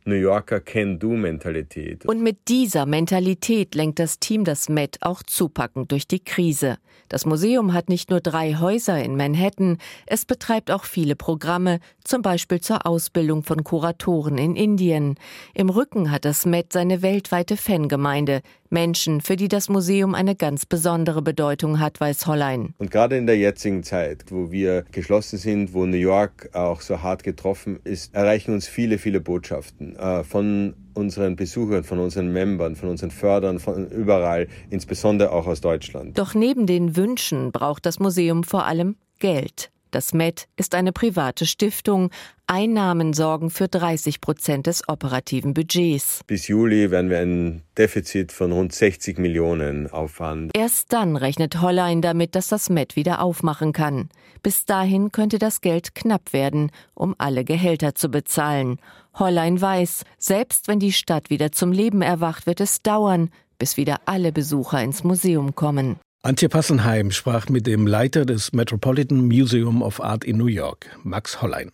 New 0.07 0.17
Yorker 0.17 0.61
Can-Do-Mentalität. 0.61 2.05
Und 2.05 2.23
mit 2.23 2.49
dieser 2.49 2.85
Mentalität 2.85 3.75
lenkt 3.75 3.99
das 3.99 4.19
Team 4.19 4.45
das 4.45 4.69
Met 4.69 4.99
auch 5.01 5.23
zupackend 5.23 5.93
durch 5.93 6.07
die 6.07 6.23
Krise. 6.23 6.77
Das 7.09 7.25
Museum 7.25 7.73
hat 7.73 7.89
nicht 7.89 8.11
nur 8.11 8.21
drei 8.21 8.55
Häuser 8.55 9.03
in 9.03 9.17
Manhattan, 9.17 9.79
es 10.07 10.27
betreibt 10.27 10.71
auch 10.71 10.85
viele 10.85 11.17
Programme, 11.17 11.81
zum 12.03 12.23
Beispiel 12.23 12.61
zur 12.61 12.87
Ausbildung 12.87 13.43
von 13.43 13.65
Kuratoren 13.65 14.37
in 14.37 14.57
Indien. 14.57 15.17
Im 15.55 15.71
Rücken 15.71 16.11
hat 16.11 16.25
das 16.25 16.45
Met 16.45 16.73
seine 16.73 17.03
weltweite 17.03 17.57
Fangemeinde, 17.57 18.43
Menschen, 18.71 19.21
für 19.21 19.37
die 19.37 19.49
das 19.49 19.69
Museum 19.69 20.15
eine 20.15 20.35
ganz 20.35 20.67
besondere 20.67 21.23
Bedeutung 21.23 21.79
hat, 21.79 22.01
weiß 22.01 22.27
Hollein. 22.27 22.75
Und 22.79 22.91
gerade 22.91 23.17
in 23.17 23.27
der 23.27 23.39
jetzigen 23.39 23.85
Zeit, 23.85 24.25
wo 24.31 24.51
wir 24.51 24.85
geschlossen 24.91 25.39
sind, 25.39 25.73
wo 25.73 25.87
New 25.87 25.97
York 25.97 26.51
auch 26.55 26.81
so 26.81 27.01
hart 27.01 27.23
getroffen 27.23 27.79
ist, 27.85 28.15
erreichen 28.15 28.53
uns 28.53 28.67
viele, 28.67 28.99
viele 28.99 29.21
Botschaften 29.21 29.94
äh, 29.97 30.25
von 30.25 30.75
unseren 30.95 31.37
Besuchern, 31.37 31.85
von 31.85 31.99
unseren 31.99 32.33
Membern, 32.33 32.77
von 32.77 32.89
unseren 32.89 33.11
Fördern, 33.11 33.59
von 33.59 33.89
überall, 33.91 34.49
insbesondere 34.71 35.33
auch 35.33 35.47
aus 35.47 35.61
Deutschland. 35.61 36.19
Doch 36.19 36.35
neben 36.35 36.67
den 36.67 36.97
Wünschen 36.97 37.53
braucht 37.53 37.87
das 37.87 37.99
Museum 37.99 38.45
vor 38.45 38.65
allem 38.67 38.97
Geld. 39.19 39.71
Das 39.95 40.13
MET 40.13 40.49
ist 40.57 40.75
eine 40.75 40.91
private 40.91 41.47
Stiftung. 41.47 42.11
Einnahmen 42.49 43.13
sorgen 43.13 43.49
für 43.49 43.69
30 43.69 44.21
Prozent 44.21 44.67
des 44.67 44.89
operativen 44.89 45.55
Budgets. 45.55 46.23
Bis 46.27 46.49
Juli 46.49 46.91
werden 46.91 47.11
wir 47.11 47.21
ein 47.21 47.63
Defizit 47.79 48.33
von 48.33 48.51
rund 48.51 48.73
60 48.73 49.19
Millionen 49.19 49.89
auffahren. 49.89 50.51
Erst 50.53 50.93
dann 50.93 51.17
rechnet 51.17 51.61
Hollein 51.61 52.03
damit, 52.03 52.35
dass 52.35 52.49
das 52.49 52.71
MET 52.71 52.97
wieder 52.97 53.23
aufmachen 53.23 53.73
kann. 53.73 54.09
Bis 54.43 54.65
dahin 54.65 55.13
könnte 55.13 55.39
das 55.39 55.61
Geld 55.61 55.95
knapp 55.95 56.33
werden, 56.33 56.73
um 56.95 57.15
alle 57.19 57.45
Gehälter 57.45 57.95
zu 57.95 58.09
bezahlen. 58.09 58.81
Hollein 59.15 59.61
weiß, 59.61 60.03
selbst 60.19 60.67
wenn 60.67 60.81
die 60.81 60.93
Stadt 60.93 61.31
wieder 61.31 61.53
zum 61.53 61.71
Leben 61.71 62.03
erwacht, 62.03 62.49
wird 62.49 62.61
es 62.61 62.83
dauern, 62.83 63.31
bis 63.59 63.77
wieder 63.77 64.01
alle 64.07 64.33
Besucher 64.33 64.83
ins 64.83 65.05
Museum 65.05 65.55
kommen. 65.55 66.01
Antje 66.25 66.49
Passenheim 66.49 67.11
sprach 67.11 67.51
mit 67.51 67.67
dem 67.67 67.87
Leiter 67.87 68.25
des 68.25 68.55
Metropolitan 68.55 69.27
Museum 69.27 69.83
of 69.83 70.01
Art 70.01 70.25
in 70.25 70.39
New 70.39 70.47
York, 70.47 70.87
Max 71.03 71.43
Hollein. 71.43 71.71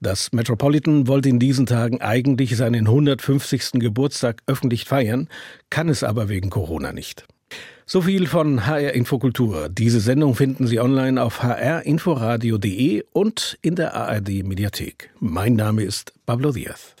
Das 0.00 0.32
Metropolitan 0.32 1.06
wollte 1.06 1.28
in 1.28 1.38
diesen 1.38 1.66
Tagen 1.66 2.00
eigentlich 2.00 2.56
seinen 2.56 2.86
150. 2.86 3.72
Geburtstag 3.72 4.40
öffentlich 4.46 4.86
feiern, 4.86 5.28
kann 5.68 5.90
es 5.90 6.02
aber 6.02 6.30
wegen 6.30 6.48
Corona 6.48 6.94
nicht. 6.94 7.26
So 7.84 8.00
viel 8.00 8.26
von 8.26 8.66
HR 8.66 8.94
Infokultur. 8.94 9.68
Diese 9.68 10.00
Sendung 10.00 10.34
finden 10.34 10.66
Sie 10.66 10.80
online 10.80 11.22
auf 11.22 11.42
hrinforadio.de 11.42 13.04
und 13.12 13.58
in 13.60 13.74
der 13.74 13.94
ARD 13.94 14.44
Mediathek. 14.44 15.10
Mein 15.20 15.56
Name 15.56 15.82
ist 15.82 16.14
Pablo 16.24 16.52
Diaz. 16.52 16.94